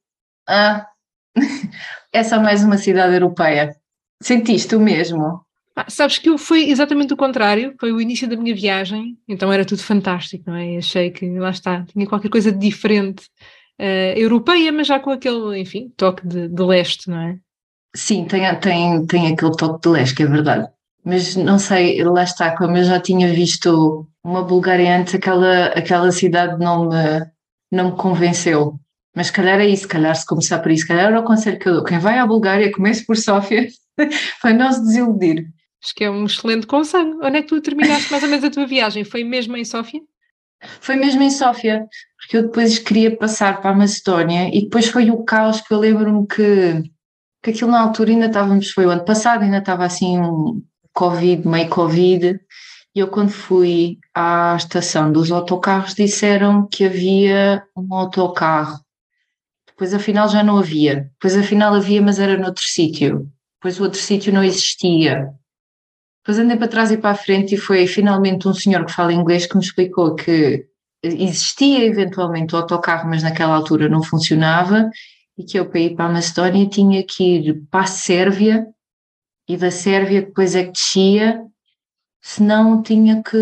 ah, 0.47 0.88
é 2.13 2.23
só 2.23 2.39
mais 2.39 2.63
uma 2.63 2.77
cidade 2.77 3.13
europeia. 3.13 3.75
Sentiste 4.21 4.75
o 4.75 4.79
mesmo? 4.79 5.41
Ah, 5.75 5.85
sabes 5.89 6.19
que 6.19 6.29
eu 6.29 6.38
fui 6.38 6.69
exatamente 6.69 7.13
o 7.13 7.17
contrário, 7.17 7.73
foi 7.79 7.91
o 7.91 7.99
início 7.99 8.29
da 8.29 8.38
minha 8.38 8.55
viagem, 8.55 9.17
então 9.27 9.51
era 9.51 9.65
tudo 9.65 9.81
fantástico, 9.81 10.43
não 10.47 10.55
é? 10.55 10.77
Achei 10.77 11.09
que 11.09 11.27
lá 11.39 11.49
está, 11.49 11.83
tinha 11.85 12.05
qualquer 12.05 12.29
coisa 12.29 12.51
de 12.51 12.59
diferente, 12.59 13.25
uh, 13.81 14.17
europeia, 14.17 14.71
mas 14.71 14.88
já 14.88 14.99
com 14.99 15.09
aquele, 15.09 15.59
enfim, 15.59 15.91
toque 15.97 16.25
de, 16.25 16.47
de 16.47 16.63
leste, 16.63 17.09
não 17.09 17.19
é? 17.19 17.39
Sim, 17.95 18.25
tem, 18.25 18.43
tem, 18.59 19.05
tem 19.05 19.33
aquele 19.33 19.51
toque 19.51 19.81
de 19.81 19.89
leste, 19.89 20.21
é 20.21 20.27
verdade 20.27 20.74
mas 21.06 21.36
não 21.36 21.60
sei, 21.60 22.04
lá 22.04 22.24
está, 22.24 22.58
como 22.58 22.76
eu 22.78 22.84
já 22.84 23.00
tinha 23.00 23.32
visto 23.32 24.08
uma 24.24 24.44
Bulgária 24.44 24.98
antes, 24.98 25.13
aquela, 25.13 25.68
aquela 25.68 26.12
cidade 26.12 26.58
não 26.58 26.89
me, 26.89 27.26
não 27.72 27.91
me 27.91 27.98
convenceu. 27.98 28.80
Mas 29.15 29.28
se 29.28 29.34
calhar 29.34 29.60
é 29.60 29.68
isso, 29.68 29.84
se 29.84 29.88
calhar 29.88 30.15
se 30.15 30.26
começar 30.26 30.60
por 30.60 30.72
isso, 30.72 30.82
se 30.82 30.88
calhar 30.88 31.06
era 31.06 31.20
o 31.20 31.24
conselho 31.24 31.60
que 31.60 31.70
eu 31.70 31.76
dou. 31.76 31.84
Quem 31.84 32.00
vai 32.00 32.18
à 32.18 32.26
Bulgária, 32.26 32.72
comece 32.72 33.06
por 33.06 33.15
Sófia, 33.15 33.68
para 34.41 34.54
não 34.54 34.72
se 34.72 34.82
desiludir. 34.82 35.48
Acho 35.82 35.94
que 35.94 36.04
é 36.04 36.10
um 36.10 36.26
excelente 36.26 36.65
conselho. 36.65 37.20
Onde 37.22 37.38
é 37.38 37.41
que 37.44 37.50
tu 37.50 37.62
terminaste 37.62 38.10
mais 38.12 38.24
ou 38.24 38.30
menos 38.30 38.44
a 38.44 38.50
tua 38.50 38.65
viagem? 38.65 39.04
Foi 39.04 39.24
mesmo 39.24 39.56
em 39.56 39.63
Sófia? 39.63 40.02
Foi 40.82 40.96
mesmo 40.96 41.22
em 41.22 41.30
Sófia, 41.30 41.86
porque 42.18 42.38
eu 42.38 42.44
depois 42.44 42.80
queria 42.80 43.15
passar 43.15 43.62
para 43.62 43.70
a 43.70 43.76
Macedónia 43.76 44.50
e 44.52 44.63
depois 44.63 44.88
foi 44.88 45.12
o 45.12 45.24
caos 45.24 45.62
que 45.62 45.72
eu 45.72 45.78
lembro-me 45.78 46.26
que, 46.26 46.82
que 47.44 47.52
aquilo 47.52 47.70
na 47.70 47.82
altura 47.82 48.10
ainda 48.10 48.26
estávamos, 48.26 48.72
foi 48.72 48.88
o 48.88 48.89
ano 48.89 49.06
passado, 49.06 49.44
ainda 49.44 49.60
estava 49.60 49.86
assim 49.86 50.20
um, 50.20 50.63
Covid, 50.95 51.45
meio 51.45 51.69
Covid, 51.69 52.39
e 52.95 52.99
eu 52.99 53.10
quando 53.10 53.29
fui 53.29 53.99
à 54.13 54.55
estação 54.58 55.12
dos 55.12 55.29
autocarros 55.29 55.93
disseram 55.93 56.65
que 56.65 56.86
havia 56.86 57.62
um 57.75 57.93
autocarro. 57.93 58.79
Depois 59.67 59.93
afinal 59.93 60.29
já 60.29 60.41
não 60.41 60.58
havia. 60.58 61.12
Depois 61.12 61.36
afinal 61.36 61.73
havia, 61.73 62.01
mas 62.01 62.17
era 62.17 62.38
noutro 62.38 62.63
sítio. 62.63 63.29
Depois 63.60 63.77
o 63.77 63.84
outro 63.84 63.99
sítio 63.99 64.31
não 64.31 64.41
existia. 64.41 65.29
Depois 66.23 66.39
andei 66.39 66.55
para 66.55 66.69
trás 66.69 66.89
e 66.91 66.97
para 66.97 67.12
a 67.12 67.15
frente 67.15 67.55
e 67.55 67.58
foi 67.58 67.86
finalmente 67.86 68.47
um 68.47 68.53
senhor 68.53 68.86
que 68.86 68.93
fala 68.93 69.12
inglês 69.12 69.45
que 69.45 69.58
me 69.58 69.63
explicou 69.63 70.15
que 70.15 70.65
existia 71.03 71.86
eventualmente 71.86 72.55
o 72.55 72.58
autocarro, 72.58 73.10
mas 73.10 73.21
naquela 73.21 73.53
altura 73.53 73.89
não 73.89 74.01
funcionava 74.01 74.89
e 75.38 75.43
que 75.43 75.60
eu 75.60 75.69
para 75.69 75.81
ir 75.81 75.95
para 75.95 76.05
a 76.05 76.13
Macedónia 76.13 76.65
tinha 76.67 77.03
que 77.03 77.36
ir 77.36 77.63
para 77.69 77.81
a 77.81 77.88
Sérvia 77.88 78.65
e 79.47 79.58
da 79.58 79.71
Sérvia 79.71 80.21
depois 80.21 80.55
é 80.55 80.63
que 80.63 80.71
descia, 80.71 81.41
senão 82.21 82.81
tinha 82.81 83.21
que 83.21 83.38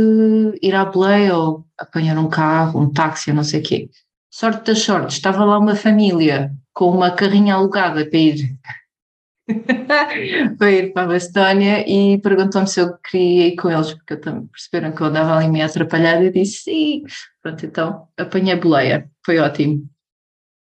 ir 0.61 0.75
à 0.75 0.85
boleia 0.85 1.37
ou 1.37 1.65
apanhar 1.77 2.17
um 2.17 2.29
carro, 2.29 2.81
um 2.81 2.91
táxi, 2.91 3.31
não 3.31 3.43
sei 3.43 3.61
o 3.61 3.63
quê. 3.63 3.89
Sorte 4.31 4.65
das 4.65 4.79
sortes, 4.79 5.17
estava 5.17 5.45
lá 5.45 5.57
uma 5.57 5.75
família 5.75 6.51
com 6.73 6.89
uma 6.89 7.11
carrinha 7.11 7.55
alugada 7.55 8.05
para 8.05 8.19
ir 8.19 8.57
para 10.57 10.71
ir 10.71 10.93
para 10.93 11.03
a 11.03 11.07
Bastónia 11.07 11.83
e 11.87 12.17
perguntou-me 12.19 12.67
se 12.67 12.79
eu 12.79 12.97
queria 12.97 13.47
ir 13.47 13.55
com 13.55 13.69
eles, 13.69 13.93
porque 13.93 14.13
eu 14.13 14.21
também 14.21 14.47
perceberam 14.47 14.91
que 14.93 15.01
eu 15.01 15.07
andava 15.07 15.35
ali 15.35 15.49
meio 15.49 15.65
atrapalhada 15.65 16.23
e 16.23 16.31
disse 16.31 16.63
sim. 16.63 17.03
Pronto, 17.41 17.65
então 17.65 18.07
apanhei 18.17 18.53
a 18.53 18.57
boleia, 18.57 19.09
foi 19.25 19.39
ótimo. 19.39 19.87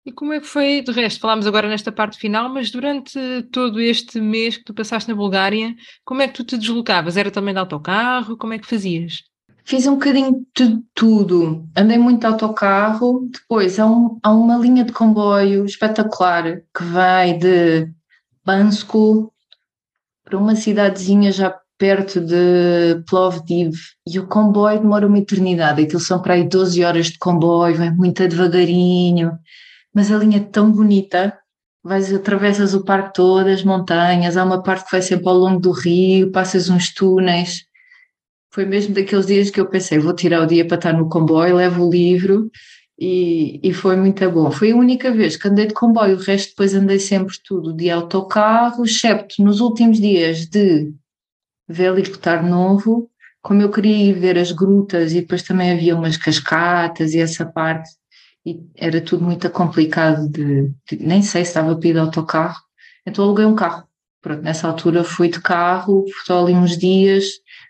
E 0.05 0.11
como 0.11 0.33
é 0.33 0.39
que 0.39 0.47
foi, 0.47 0.81
de 0.81 0.91
resto, 0.91 1.19
falámos 1.19 1.45
agora 1.45 1.67
nesta 1.67 1.91
parte 1.91 2.17
final, 2.17 2.49
mas 2.49 2.71
durante 2.71 3.19
todo 3.51 3.79
este 3.81 4.21
mês 4.21 4.57
que 4.57 4.63
tu 4.63 4.73
passaste 4.73 5.09
na 5.09 5.15
Bulgária, 5.15 5.75
como 6.05 6.21
é 6.21 6.27
que 6.27 6.33
tu 6.33 6.43
te 6.43 6.57
deslocavas? 6.57 7.17
Era 7.17 7.29
também 7.29 7.53
de 7.53 7.59
autocarro? 7.59 8.37
Como 8.37 8.53
é 8.53 8.59
que 8.59 8.67
fazias? 8.67 9.23
Fiz 9.65 9.85
um 9.85 9.95
bocadinho 9.95 10.45
de 10.57 10.79
tudo. 10.95 11.67
Andei 11.77 11.97
muito 11.97 12.21
de 12.21 12.25
autocarro, 12.25 13.29
depois 13.31 13.77
há, 13.77 13.85
um, 13.85 14.17
há 14.23 14.31
uma 14.31 14.57
linha 14.57 14.83
de 14.83 14.93
comboio 14.93 15.65
espetacular 15.65 16.61
que 16.75 16.83
vai 16.83 17.37
de 17.37 17.91
Bansko 18.43 19.31
para 20.23 20.37
uma 20.37 20.55
cidadezinha 20.55 21.31
já 21.31 21.55
perto 21.77 22.19
de 22.19 23.03
Plovdiv 23.07 23.75
e 24.07 24.17
o 24.17 24.27
comboio 24.27 24.79
demora 24.79 25.05
uma 25.05 25.19
eternidade. 25.19 25.83
Aquilo 25.83 25.99
são 25.99 26.21
para 26.21 26.33
aí 26.33 26.47
12 26.47 26.83
horas 26.83 27.07
de 27.07 27.19
comboio, 27.19 27.75
vai 27.75 27.91
muito 27.91 28.27
devagarinho 28.27 29.37
mas 29.93 30.11
a 30.11 30.17
linha 30.17 30.37
é 30.37 30.39
tão 30.41 30.71
bonita, 30.71 31.37
vais, 31.83 32.13
atravessas 32.13 32.73
o 32.73 32.83
parque 32.83 33.13
todo, 33.15 33.47
as 33.47 33.63
montanhas, 33.63 34.37
há 34.37 34.43
uma 34.43 34.61
parte 34.61 34.85
que 34.85 34.91
vai 34.91 35.01
sempre 35.01 35.27
ao 35.27 35.35
longo 35.35 35.59
do 35.59 35.71
rio, 35.71 36.31
passas 36.31 36.69
uns 36.69 36.93
túneis. 36.93 37.65
Foi 38.51 38.65
mesmo 38.65 38.93
daqueles 38.93 39.25
dias 39.27 39.49
que 39.49 39.59
eu 39.59 39.69
pensei, 39.69 39.99
vou 39.99 40.13
tirar 40.13 40.41
o 40.43 40.47
dia 40.47 40.65
para 40.65 40.77
estar 40.77 40.93
no 40.93 41.07
comboio, 41.07 41.55
levo 41.55 41.85
o 41.85 41.91
livro 41.91 42.49
e, 42.99 43.59
e 43.63 43.73
foi 43.73 43.95
muito 43.95 44.29
bom. 44.29 44.51
Foi 44.51 44.71
a 44.71 44.75
única 44.75 45.11
vez 45.11 45.37
que 45.37 45.47
andei 45.47 45.67
de 45.67 45.73
comboio, 45.73 46.17
o 46.17 46.19
resto 46.19 46.49
depois 46.49 46.73
andei 46.73 46.99
sempre 46.99 47.35
tudo 47.45 47.73
de 47.73 47.89
autocarro, 47.89 48.83
excepto 48.83 49.43
nos 49.43 49.59
últimos 49.61 49.99
dias 49.99 50.45
de 50.47 50.93
Velicotar 51.67 52.45
Novo, 52.45 53.09
como 53.41 53.61
eu 53.61 53.71
queria 53.71 54.09
ir 54.09 54.13
ver 54.13 54.37
as 54.37 54.51
grutas 54.51 55.13
e 55.13 55.21
depois 55.21 55.43
também 55.43 55.71
havia 55.71 55.95
umas 55.95 56.17
cascatas 56.17 57.13
e 57.13 57.19
essa 57.19 57.45
parte, 57.45 57.89
e 58.45 58.59
era 58.75 59.01
tudo 59.01 59.23
muito 59.23 59.49
complicado 59.49 60.29
de, 60.29 60.71
de, 60.89 60.97
nem 61.05 61.21
sei 61.21 61.43
se 61.43 61.51
estava 61.51 61.71
a 61.71 61.75
pedir 61.75 61.97
autocarro, 61.97 62.61
então 63.05 63.25
aluguei 63.25 63.45
um 63.45 63.55
carro. 63.55 63.87
Pronto, 64.21 64.41
nessa 64.41 64.67
altura 64.67 65.03
fui 65.03 65.29
de 65.29 65.41
carro, 65.41 66.05
só 66.25 66.43
ali 66.43 66.53
uns 66.53 66.77
dias, 66.77 67.25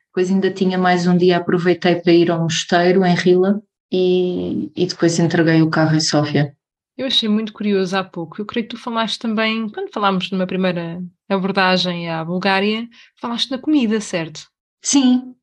Depois 0.07 0.31
ainda 0.31 0.51
tinha 0.51 0.77
mais 0.77 1.05
um 1.05 1.15
dia, 1.15 1.37
aproveitei 1.37 1.95
para 1.95 2.11
ir 2.11 2.31
ao 2.31 2.41
mosteiro 2.41 3.05
em 3.05 3.15
Rila 3.15 3.61
e, 3.91 4.71
e 4.75 4.85
depois 4.87 5.19
entreguei 5.19 5.61
o 5.61 5.69
carro 5.69 5.95
em 5.95 5.99
Sófia. 5.99 6.55
Eu 6.97 7.07
achei 7.07 7.29
muito 7.29 7.53
curioso 7.53 7.95
há 7.95 8.03
pouco. 8.03 8.41
Eu 8.41 8.45
creio 8.45 8.67
que 8.67 8.75
tu 8.75 8.81
falaste 8.81 9.19
também, 9.19 9.69
quando 9.69 9.93
falámos 9.93 10.29
numa 10.31 10.47
primeira 10.47 11.01
abordagem 11.29 12.09
à 12.09 12.25
Bulgária, 12.25 12.87
falaste 13.21 13.51
na 13.51 13.57
comida, 13.57 14.01
certo? 14.01 14.47
Sim. 14.81 15.19
O 15.19 15.35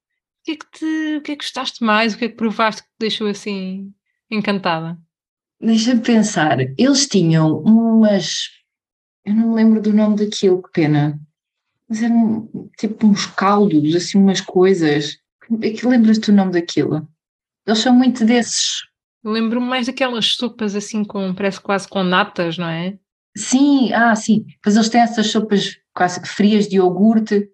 que 0.45 0.51
é 0.51 0.57
que 0.57 0.71
te, 0.71 1.17
o 1.17 1.23
que 1.23 1.33
é 1.33 1.37
que 1.37 1.45
gostaste 1.45 1.83
mais? 1.83 2.15
O 2.15 2.19
que 2.19 2.27
é 2.27 2.29
que 2.29 2.37
provaste 2.37 2.83
que 2.83 2.89
te 2.89 2.99
deixou 2.99 3.29
assim 3.29 3.91
encantada? 4.31 4.99
Deixa-me 5.61 6.01
pensar. 6.01 6.59
Eles 6.79 7.07
tinham 7.07 7.59
umas. 7.61 8.51
Eu 9.25 9.35
não 9.35 9.49
me 9.49 9.55
lembro 9.55 9.81
do 9.81 9.92
nome 9.92 10.16
daquilo, 10.16 10.62
que 10.62 10.71
pena. 10.73 11.19
Mas 11.88 12.03
eram 12.03 12.49
tipo 12.79 13.07
uns 13.07 13.27
caldos, 13.27 13.95
assim, 13.95 14.19
umas 14.19 14.40
coisas. 14.40 15.19
É 15.62 15.87
lembras-te 15.87 16.31
o 16.31 16.35
nome 16.35 16.53
daquilo? 16.53 17.09
Eles 17.66 17.81
são 17.81 17.95
muito 17.95 18.25
desses. 18.25 18.83
Lembro-me 19.25 19.66
mais 19.66 19.87
daquelas 19.87 20.35
sopas 20.35 20.77
assim 20.77 21.05
com, 21.05 21.35
parece 21.35 21.61
quase 21.61 21.88
com 21.88 22.03
natas, 22.03 22.59
não 22.59 22.69
é? 22.69 22.97
Sim, 23.37 23.92
ah, 23.92 24.14
sim. 24.14 24.47
Pois 24.62 24.77
eles 24.77 24.88
têm 24.88 25.01
essas 25.01 25.27
sopas 25.31 25.77
quase 25.92 26.21
frias 26.25 26.69
de 26.69 26.77
iogurte 26.77 27.49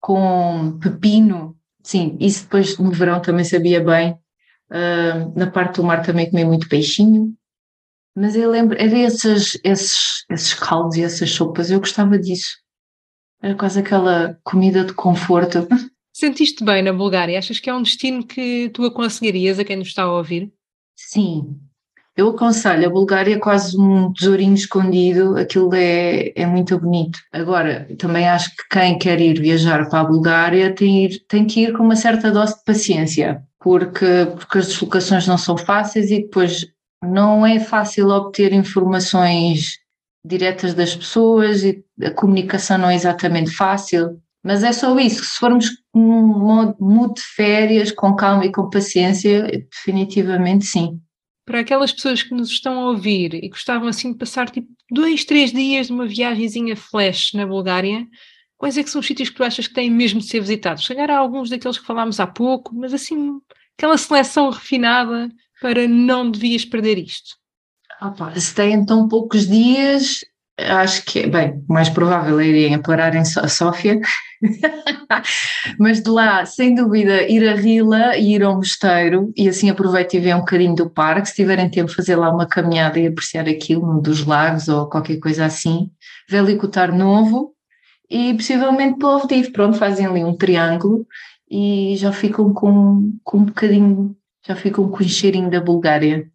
com 0.00 0.78
pepino. 0.80 1.56
Sim, 1.82 2.16
isso 2.20 2.44
depois 2.44 2.76
no 2.78 2.90
verão 2.90 3.20
também 3.20 3.44
sabia 3.44 3.82
bem. 3.82 4.12
Uh, 4.70 5.32
na 5.36 5.50
parte 5.50 5.76
do 5.76 5.84
mar 5.84 6.02
também 6.02 6.28
comi 6.30 6.44
muito 6.44 6.68
peixinho. 6.68 7.34
Mas 8.14 8.36
eu 8.36 8.50
lembro, 8.50 8.76
era 8.78 8.98
esses, 8.98 9.58
esses, 9.64 10.24
esses 10.30 10.54
caldos 10.54 10.96
e 10.96 11.02
essas 11.02 11.30
sopas, 11.30 11.70
eu 11.70 11.80
gostava 11.80 12.18
disso. 12.18 12.58
Era 13.40 13.54
quase 13.54 13.80
aquela 13.80 14.38
comida 14.44 14.84
de 14.84 14.92
conforto. 14.92 15.66
Sentiste 16.14 16.62
bem 16.62 16.82
na 16.82 16.92
Bulgária? 16.92 17.38
Achas 17.38 17.58
que 17.58 17.70
é 17.70 17.74
um 17.74 17.82
destino 17.82 18.24
que 18.24 18.70
tu 18.74 18.84
aconselharias 18.84 19.58
a 19.58 19.64
quem 19.64 19.76
nos 19.76 19.88
está 19.88 20.02
a 20.02 20.12
ouvir? 20.12 20.52
Sim, 20.94 21.58
eu 22.14 22.28
aconselho. 22.28 22.86
A 22.86 22.90
Bulgária 22.90 23.34
é 23.34 23.38
quase 23.38 23.78
um 23.78 24.12
tesourinho 24.12 24.54
escondido, 24.54 25.36
aquilo 25.36 25.74
é, 25.74 26.32
é 26.36 26.44
muito 26.44 26.78
bonito. 26.78 27.18
Agora, 27.32 27.88
também 27.98 28.28
acho 28.28 28.50
que 28.50 28.68
quem 28.70 28.98
quer 28.98 29.20
ir 29.20 29.40
viajar 29.40 29.88
para 29.88 30.00
a 30.00 30.04
Bulgária 30.04 30.74
tem, 30.74 31.06
ir, 31.06 31.24
tem 31.26 31.46
que 31.46 31.62
ir 31.62 31.72
com 31.72 31.82
uma 31.82 31.96
certa 31.96 32.30
dose 32.30 32.58
de 32.58 32.64
paciência, 32.64 33.42
porque, 33.58 34.26
porque 34.36 34.58
as 34.58 34.66
deslocações 34.66 35.26
não 35.26 35.38
são 35.38 35.56
fáceis 35.56 36.10
e 36.10 36.20
depois 36.20 36.66
não 37.02 37.44
é 37.44 37.58
fácil 37.58 38.08
obter 38.08 38.52
informações 38.52 39.78
diretas 40.24 40.72
das 40.72 40.94
pessoas 40.94 41.64
e 41.64 41.84
a 42.00 42.10
comunicação 42.10 42.78
não 42.78 42.90
é 42.90 42.94
exatamente 42.94 43.50
fácil. 43.50 44.20
Mas 44.44 44.64
é 44.64 44.72
só 44.72 44.98
isso, 44.98 45.24
se 45.24 45.38
formos 45.38 45.70
num 45.94 46.74
modo 46.80 47.14
de 47.14 47.22
férias, 47.22 47.92
com 47.92 48.14
calma 48.14 48.44
e 48.44 48.52
com 48.52 48.68
paciência, 48.68 49.42
definitivamente 49.70 50.64
sim. 50.64 51.00
Para 51.44 51.60
aquelas 51.60 51.92
pessoas 51.92 52.22
que 52.22 52.34
nos 52.34 52.50
estão 52.50 52.80
a 52.80 52.90
ouvir 52.90 53.34
e 53.34 53.48
gostavam 53.48 53.88
assim 53.88 54.12
de 54.12 54.18
passar 54.18 54.48
tipo 54.50 54.68
dois, 54.90 55.24
três 55.24 55.52
dias 55.52 55.88
de 55.88 55.92
uma 55.92 56.06
viagemzinha 56.06 56.76
flash 56.76 57.32
na 57.34 57.46
Bulgária, 57.46 58.06
quais 58.56 58.78
é 58.78 58.82
que 58.82 58.90
são 58.90 59.00
os 59.00 59.06
sítios 59.06 59.28
que 59.28 59.36
tu 59.36 59.44
achas 59.44 59.66
que 59.66 59.74
têm 59.74 59.90
mesmo 59.90 60.20
de 60.20 60.26
ser 60.26 60.40
visitados? 60.40 60.84
Chegar 60.84 61.10
a 61.10 61.18
alguns 61.18 61.50
daqueles 61.50 61.78
que 61.78 61.86
falámos 61.86 62.20
há 62.20 62.26
pouco, 62.26 62.74
mas 62.74 62.94
assim, 62.94 63.40
aquela 63.76 63.98
seleção 63.98 64.50
refinada 64.50 65.28
para 65.62 65.86
não 65.86 66.28
devias 66.28 66.64
perder 66.64 66.98
isto? 66.98 67.36
Opa, 68.02 68.34
se 68.34 68.52
têm 68.52 68.84
tão 68.84 69.06
poucos 69.06 69.46
dias, 69.46 70.24
acho 70.58 71.04
que, 71.04 71.24
bem, 71.24 71.64
mais 71.68 71.88
provável 71.88 72.40
é 72.40 72.46
irem 72.46 72.82
parar 72.82 73.14
em 73.14 73.24
Sófia, 73.24 74.00
mas 75.78 76.02
de 76.02 76.10
lá, 76.10 76.44
sem 76.44 76.74
dúvida, 76.74 77.22
ir 77.30 77.48
a 77.48 77.54
Rila 77.54 78.16
e 78.16 78.34
ir 78.34 78.42
ao 78.42 78.56
mosteiro 78.56 79.32
e 79.36 79.48
assim 79.48 79.70
aproveito 79.70 80.14
e 80.14 80.18
ver 80.18 80.34
um 80.34 80.40
bocadinho 80.40 80.74
do 80.74 80.90
parque, 80.90 81.28
se 81.28 81.36
tiverem 81.36 81.70
tempo 81.70 81.94
fazer 81.94 82.16
lá 82.16 82.28
uma 82.28 82.46
caminhada 82.46 82.98
e 82.98 83.06
apreciar 83.06 83.48
aquilo, 83.48 83.86
num 83.86 84.00
dos 84.00 84.26
lagos 84.26 84.68
ou 84.68 84.88
qualquer 84.88 85.18
coisa 85.20 85.44
assim, 85.44 85.88
Velicotar 86.28 86.92
Novo 86.92 87.54
e 88.10 88.34
possivelmente 88.34 88.98
Plovdiv, 88.98 89.52
pronto, 89.52 89.78
fazem 89.78 90.06
ali 90.06 90.24
um 90.24 90.36
triângulo 90.36 91.06
e 91.48 91.94
já 91.96 92.10
ficam 92.10 92.52
com, 92.52 93.12
com 93.22 93.38
um 93.38 93.44
bocadinho, 93.44 94.16
já 94.46 94.56
ficam 94.56 94.88
com 94.90 95.02
o 95.02 95.08
cheirinho 95.08 95.50
da 95.50 95.60
Bulgária. 95.60 96.30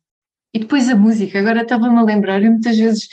E 0.53 0.59
depois 0.59 0.89
a 0.89 0.95
música, 0.95 1.39
agora 1.39 1.61
estava-me 1.61 1.97
a 1.97 2.03
lembrar, 2.03 2.41
eu 2.41 2.51
muitas 2.51 2.77
vezes 2.77 3.07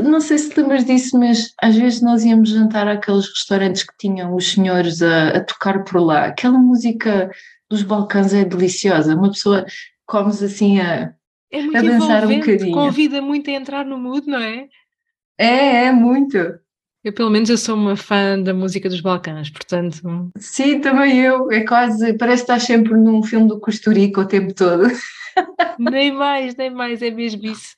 não 0.00 0.20
sei 0.20 0.38
se 0.38 0.58
lembras 0.58 0.84
disso, 0.84 1.18
mas 1.18 1.52
às 1.60 1.76
vezes 1.76 2.00
nós 2.00 2.24
íamos 2.24 2.50
jantar 2.50 2.88
àqueles 2.88 3.28
restaurantes 3.28 3.82
que 3.82 3.92
tinham 3.98 4.34
os 4.34 4.52
senhores 4.52 5.02
a, 5.02 5.30
a 5.30 5.44
tocar 5.44 5.84
por 5.84 6.00
lá. 6.00 6.26
Aquela 6.26 6.58
música 6.58 7.30
dos 7.68 7.82
Balcãs 7.82 8.32
é 8.32 8.44
deliciosa. 8.44 9.14
Uma 9.14 9.30
pessoa 9.30 9.66
comes 10.06 10.42
assim 10.42 10.80
a, 10.80 11.12
é 11.50 11.60
a 11.60 11.82
dançar 11.82 12.26
um 12.26 12.38
bocadinho. 12.38 12.72
Convida 12.72 13.20
muito 13.20 13.50
a 13.50 13.52
entrar 13.52 13.84
no 13.84 13.98
mood, 13.98 14.26
não 14.26 14.38
é? 14.38 14.68
É, 15.38 15.86
é 15.86 15.92
muito. 15.92 16.38
Eu, 17.04 17.12
pelo 17.12 17.30
menos, 17.30 17.50
eu 17.50 17.58
sou 17.58 17.74
uma 17.74 17.96
fã 17.96 18.40
da 18.40 18.54
música 18.54 18.88
dos 18.88 19.00
Balcãs, 19.00 19.50
portanto... 19.50 20.30
Sim, 20.38 20.80
também 20.80 21.20
eu. 21.20 21.50
É 21.50 21.64
quase... 21.64 22.16
Parece 22.16 22.44
que 22.44 22.52
estás 22.52 22.62
sempre 22.62 22.94
num 22.94 23.22
filme 23.22 23.48
do 23.48 23.58
Costurica 23.58 24.20
o 24.20 24.26
tempo 24.26 24.54
todo. 24.54 24.84
Nem 25.78 26.12
mais, 26.12 26.54
nem 26.54 26.70
mais. 26.70 27.02
É 27.02 27.10
mesmo 27.10 27.44
isso. 27.46 27.74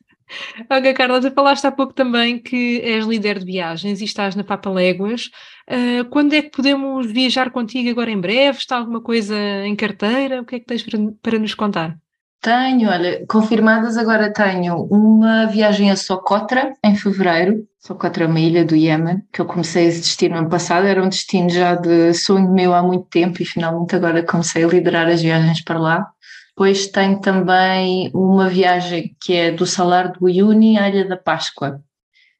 Ok, 0.71 0.95
Carla, 0.95 1.21
tu 1.21 1.31
falaste 1.31 1.67
há 1.67 1.73
pouco 1.73 1.93
também 1.93 2.39
que 2.39 2.81
és 2.81 3.05
líder 3.05 3.39
de 3.39 3.45
viagens 3.45 4.01
e 4.01 4.05
estás 4.05 4.35
na 4.35 4.43
Papa 4.43 4.71
Léguas. 4.71 5.31
Uh, 5.69 6.05
quando 6.11 6.33
é 6.33 6.43
que 6.43 6.51
podemos 6.51 7.11
viajar 7.11 7.51
contigo 7.51 7.91
agora 7.91 8.11
em 8.11 8.21
breve? 8.21 8.59
Está 8.59 8.77
alguma 8.77 9.01
coisa 9.01 9.37
em 9.65 9.77
carteira? 9.77 10.41
O 10.41 10.45
que 10.45 10.57
é 10.57 10.61
que 10.61 10.67
tens 10.67 10.83
para, 10.83 10.99
para 11.23 11.39
nos 11.39 11.55
contar? 11.55 11.97
Tenho, 12.44 12.90
olha, 12.90 13.24
confirmadas 13.26 13.96
agora 13.96 14.30
tenho 14.30 14.85
uma 14.90 15.46
viagem 15.46 15.90
a 15.90 15.96
Socotra 15.96 16.74
em 16.85 16.94
fevereiro. 16.94 17.66
Socotra 17.78 18.24
é 18.24 18.26
uma 18.26 18.38
ilha 18.38 18.66
do 18.66 18.76
Iémen, 18.76 19.22
que 19.33 19.40
eu 19.40 19.46
comecei 19.46 19.87
esse 19.87 20.00
destino 20.00 20.37
ano 20.37 20.50
passado, 20.50 20.87
era 20.87 21.02
um 21.02 21.09
destino 21.09 21.48
já 21.48 21.74
de 21.74 22.12
sonho 22.12 22.52
meu 22.52 22.74
há 22.74 22.83
muito 22.83 23.07
tempo 23.07 23.40
e 23.40 23.46
finalmente 23.46 23.96
agora 23.96 24.22
comecei 24.22 24.62
a 24.62 24.66
liderar 24.68 25.09
as 25.09 25.22
viagens 25.22 25.64
para 25.64 25.78
lá. 25.78 26.07
Depois 26.50 26.87
tem 26.88 27.18
também 27.18 28.11
uma 28.12 28.46
viagem 28.50 29.16
que 29.22 29.33
é 29.33 29.50
do 29.50 29.64
Salar 29.64 30.12
do 30.12 30.26
Uyuni 30.26 30.76
à 30.78 30.87
Ilha 30.87 31.09
da 31.09 31.16
Páscoa. 31.16 31.80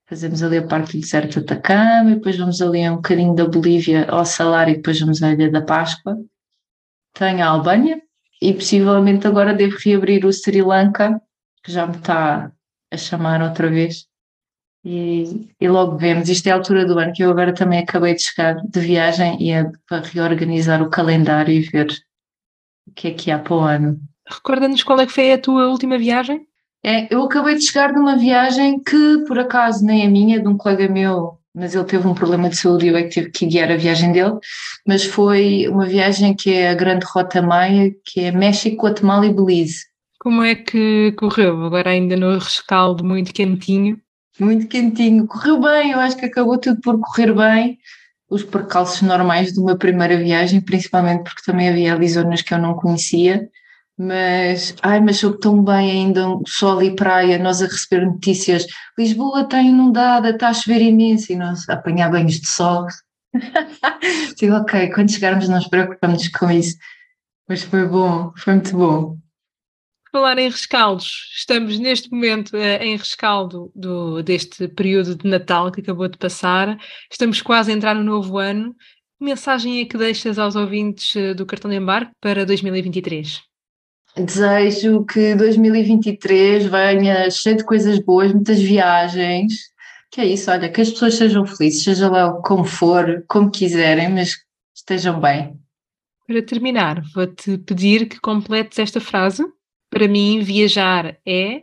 Fazemos 0.07 0.43
ali 0.43 0.59
a 0.59 0.67
parte 0.67 0.99
do 0.99 1.01
deserto 1.01 1.41
de 1.41 1.47
Atacama 1.47 2.11
e 2.11 2.15
depois 2.17 2.37
vamos 2.37 2.61
ali 2.61 2.87
um 2.91 2.97
bocadinho 2.97 3.35
da 3.35 3.47
Bolívia 3.47 4.05
ao 4.11 4.27
Salar 4.27 4.69
e 4.69 4.75
depois 4.75 5.01
vamos 5.01 5.23
à 5.23 5.33
Ilha 5.33 5.51
da 5.51 5.63
Páscoa. 5.63 6.15
Tem 7.15 7.41
a 7.41 7.49
Albânia 7.49 8.04
e 8.45 8.53
possivelmente 8.53 9.27
agora 9.27 9.55
devo 9.55 9.79
reabrir 9.83 10.27
o 10.27 10.33
Sri 10.33 10.61
Lanka, 10.61 11.19
que 11.63 11.73
já 11.73 11.87
me 11.87 11.97
está 11.97 12.53
a 12.93 12.97
chamar 12.99 13.41
outra 13.41 13.71
vez. 13.71 14.07
E, 14.85 15.49
e, 15.59 15.67
logo 15.67 15.97
vemos. 15.97 16.29
Isto 16.29 16.49
é 16.49 16.51
a 16.51 16.57
altura 16.57 16.85
do 16.85 16.99
ano 16.99 17.15
que 17.15 17.25
eu 17.25 17.31
agora 17.31 17.55
também 17.55 17.79
acabei 17.79 18.15
de 18.15 18.23
chegar 18.23 18.57
de 18.57 18.81
viagem 18.81 19.43
e 19.43 19.51
é 19.51 19.65
para 19.89 20.07
reorganizar 20.07 20.83
o 20.83 20.91
calendário 20.91 21.55
e 21.55 21.63
ver 21.63 21.91
o 22.87 22.93
que 22.93 23.09
é 23.09 23.11
que 23.13 23.31
há 23.31 23.39
para 23.39 23.55
o 23.55 23.61
ano. 23.61 23.99
Recorda-nos 24.29 24.83
qual 24.83 25.01
é 25.01 25.07
que 25.07 25.13
foi 25.13 25.33
a 25.33 25.39
tua 25.39 25.69
última 25.69 25.97
viagem? 25.97 26.47
É, 26.85 27.13
eu 27.15 27.23
acabei 27.23 27.55
de 27.55 27.63
chegar 27.63 27.95
de 27.95 27.99
uma 27.99 28.19
viagem 28.19 28.79
que, 28.79 29.25
por 29.27 29.39
acaso, 29.39 29.83
nem 29.87 30.07
a 30.07 30.11
minha, 30.11 30.39
de 30.39 30.47
um 30.47 30.57
colega 30.59 30.87
meu, 30.87 31.39
mas 31.55 31.75
ele 31.75 31.85
teve 31.85 32.07
um 32.07 32.15
problema 32.15 32.49
de 32.49 32.57
saúde 32.57 32.87
e 32.87 32.89
eu 32.89 32.97
é 32.97 33.05
que 33.05 33.11
tive 33.11 33.31
que 33.31 33.47
guiar 33.47 33.71
a 33.71 33.77
viagem 33.77 34.13
dele, 34.13 34.39
mas 34.87 35.05
foi 35.05 35.69
uma 35.69 35.87
viagem 35.87 36.35
que 36.35 36.53
é 36.53 36.71
a 36.71 36.75
Grande 36.75 37.07
Rota 37.07 37.41
Maia, 37.41 37.95
que 38.05 38.21
é 38.21 38.33
México, 38.33 38.85
Guatemala 38.85 39.27
e 39.27 39.33
Belize. 39.33 39.85
Como 40.19 40.43
é 40.43 40.55
que 40.55 41.13
correu? 41.13 41.65
Agora 41.65 41.91
ainda 41.91 42.17
no 42.17 42.39
rescaldo 42.39 43.05
muito 43.05 43.33
quentinho? 43.33 44.01
Muito 44.41 44.67
quentinho. 44.67 45.27
Correu 45.27 45.61
bem, 45.61 45.93
eu 45.93 46.01
acho 46.01 46.17
que 46.17 46.27
acabou 46.27 46.59
tudo 46.59 46.81
por 46.81 46.99
correr 46.99 47.33
bem 47.33 47.79
os 48.29 48.43
percalços 48.43 49.03
normais 49.03 49.53
de 49.53 49.61
uma 49.61 49.77
primeira 49.77 50.17
viagem, 50.17 50.61
principalmente 50.61 51.23
porque 51.23 51.43
também 51.45 51.69
havia 51.69 51.95
ali 51.95 52.09
zonas 52.09 52.43
que 52.43 52.53
eu 52.53 52.59
não 52.59 52.75
conhecia, 52.75 53.49
mas, 53.97 54.75
ai, 54.83 55.01
mas 55.01 55.19
soube 55.19 55.39
tão 55.41 55.63
bem 55.63 55.91
ainda, 55.91 56.23
sol 56.47 56.83
e 56.83 56.95
praia, 56.95 57.39
nós 57.39 57.63
a 57.63 57.67
receber 57.67 58.05
notícias, 58.05 58.67
Lisboa 58.99 59.43
está 59.43 59.61
inundada, 59.63 60.31
está 60.31 60.49
a 60.49 60.55
chover 60.55 60.83
imenso, 60.83 61.33
e 61.33 61.37
nós 61.37 61.69
a 61.69 61.75
apanhar 61.75 62.11
banhos 62.11 62.41
de 62.41 62.49
sol. 62.49 62.87
Digo, 64.39 64.55
ok, 64.55 64.91
quando 64.93 65.13
chegarmos 65.13 65.49
não 65.49 65.57
nos 65.57 65.69
preocupamos 65.69 66.29
com 66.29 66.51
isso, 66.51 66.77
mas 67.49 67.63
foi 67.63 67.87
bom, 67.87 68.33
foi 68.37 68.55
muito 68.55 68.77
bom 68.77 69.19
falar 70.15 70.39
em 70.39 70.49
rescaldos, 70.49 71.33
estamos 71.35 71.77
neste 71.77 72.09
momento 72.09 72.57
uh, 72.57 72.81
em 72.81 72.97
rescaldo 72.97 73.73
do, 73.75 74.23
deste 74.23 74.69
período 74.69 75.17
de 75.17 75.29
Natal 75.29 75.73
que 75.73 75.81
acabou 75.81 76.07
de 76.07 76.17
passar, 76.17 76.79
estamos 77.11 77.43
quase 77.43 77.73
a 77.73 77.75
entrar 77.75 77.97
no 77.97 78.05
novo 78.05 78.39
ano. 78.39 78.77
Que 79.19 79.25
mensagem 79.25 79.81
é 79.81 79.85
que 79.85 79.99
deixas 79.99 80.39
aos 80.39 80.55
ouvintes 80.55 81.17
uh, 81.17 81.35
do 81.35 81.45
cartão 81.45 81.69
de 81.69 81.79
embarque 81.79 82.13
para 82.21 82.47
2023? 82.47 83.43
Desejo 84.17 85.05
que 85.05 85.35
2023 85.35 86.67
venha 86.67 87.31
cheio 87.31 87.57
de 87.57 87.65
coisas 87.65 87.99
boas, 87.99 88.33
muitas 88.33 88.61
viagens. 88.61 89.73
Que 90.11 90.21
é 90.21 90.27
isso, 90.27 90.51
olha, 90.51 90.71
que 90.71 90.81
as 90.81 90.91
pessoas 90.91 91.15
sejam 91.17 91.45
felizes, 91.45 91.83
seja 91.83 92.09
lá 92.09 92.33
como 92.43 92.65
for, 92.65 93.25
como 93.27 93.51
quiserem, 93.51 94.09
mas 94.11 94.37
estejam 94.75 95.21
bem. 95.21 95.59
Para 96.27 96.43
terminar, 96.43 97.03
vou-te 97.13 97.59
pedir 97.59 98.09
que 98.09 98.21
completes 98.21 98.79
esta 98.79 99.01
frase. 99.01 99.45
Para 99.91 100.07
mim, 100.07 100.41
viajar 100.41 101.19
é. 101.27 101.63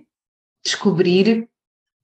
Descobrir. 0.64 1.48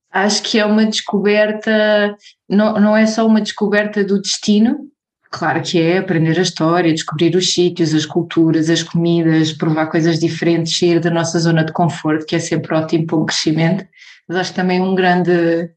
Acho 0.10 0.42
que 0.42 0.58
é 0.58 0.66
uma 0.66 0.86
descoberta, 0.86 2.16
não, 2.50 2.80
não 2.80 2.98
é 2.98 3.06
só 3.06 3.28
uma 3.28 3.42
descoberta 3.42 4.04
do 4.04 4.22
destino, 4.22 4.90
claro 5.30 5.62
que 5.62 5.80
é 5.80 5.98
aprender 5.98 6.38
a 6.38 6.42
história, 6.42 6.94
descobrir 6.94 7.36
os 7.36 7.54
sítios, 7.54 7.94
as 7.94 8.06
culturas, 8.06 8.70
as 8.70 8.84
comidas, 8.84 9.54
provar 9.54 9.88
coisas 9.88 10.20
diferentes, 10.20 10.78
sair 10.78 11.00
da 11.00 11.10
nossa 11.10 11.40
zona 11.40 11.64
de 11.64 11.74
conforto, 11.74 12.26
que 12.26 12.36
é 12.36 12.40
sempre 12.40 12.76
ótimo 12.76 13.06
para 13.06 13.18
um 13.18 13.26
crescimento, 13.26 13.86
mas 14.28 14.38
acho 14.38 14.54
também 14.54 14.82
um 14.82 14.96
grande, 14.96 15.70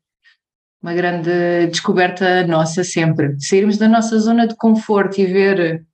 uma 0.82 0.94
grande 0.94 1.66
descoberta 1.68 2.46
nossa 2.46 2.84
sempre. 2.84 3.36
Sairmos 3.38 3.78
da 3.78 3.88
nossa 3.88 4.18
zona 4.18 4.46
de 4.46 4.56
conforto 4.56 5.20
e 5.20 5.26
ver 5.26 5.84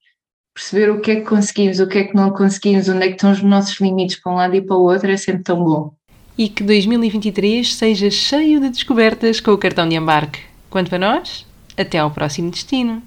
perceber 0.56 0.90
o 0.90 1.00
que 1.02 1.10
é 1.10 1.16
que 1.16 1.26
conseguimos, 1.26 1.80
o 1.80 1.86
que 1.86 1.98
é 1.98 2.04
que 2.04 2.14
não 2.14 2.30
conseguimos, 2.30 2.88
onde 2.88 3.04
é 3.04 3.08
que 3.08 3.16
estão 3.16 3.30
os 3.30 3.42
nossos 3.42 3.78
limites 3.78 4.16
para 4.16 4.32
um 4.32 4.36
lado 4.36 4.56
e 4.56 4.62
para 4.62 4.74
o 4.74 4.82
outro 4.84 5.10
é 5.10 5.16
sempre 5.16 5.42
tão 5.42 5.62
bom. 5.62 5.92
E 6.38 6.48
que 6.48 6.62
2023 6.62 7.74
seja 7.74 8.10
cheio 8.10 8.58
de 8.58 8.70
descobertas 8.70 9.38
com 9.38 9.52
o 9.52 9.58
cartão 9.58 9.86
de 9.86 9.96
embarque. 9.96 10.40
Quanto 10.70 10.94
a 10.94 10.98
nós, 10.98 11.46
até 11.76 11.98
ao 11.98 12.10
próximo 12.10 12.50
destino. 12.50 13.02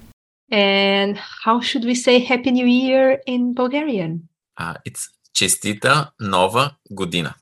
And 0.50 1.16
how 1.16 1.60
should 1.60 1.84
we 1.84 1.94
say 1.94 2.18
Happy 2.18 2.50
New 2.50 2.66
Year 2.66 3.22
in 3.26 3.54
Bulgarian? 3.54 4.28
Uh, 4.56 4.74
it's 4.84 5.08
Chestita 5.32 6.10
Nova 6.20 6.76
Godina. 6.90 7.34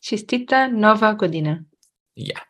Chestita 0.00 0.70
Nova 0.70 1.14
Godina. 1.14 1.64
Yeah. 2.14 2.40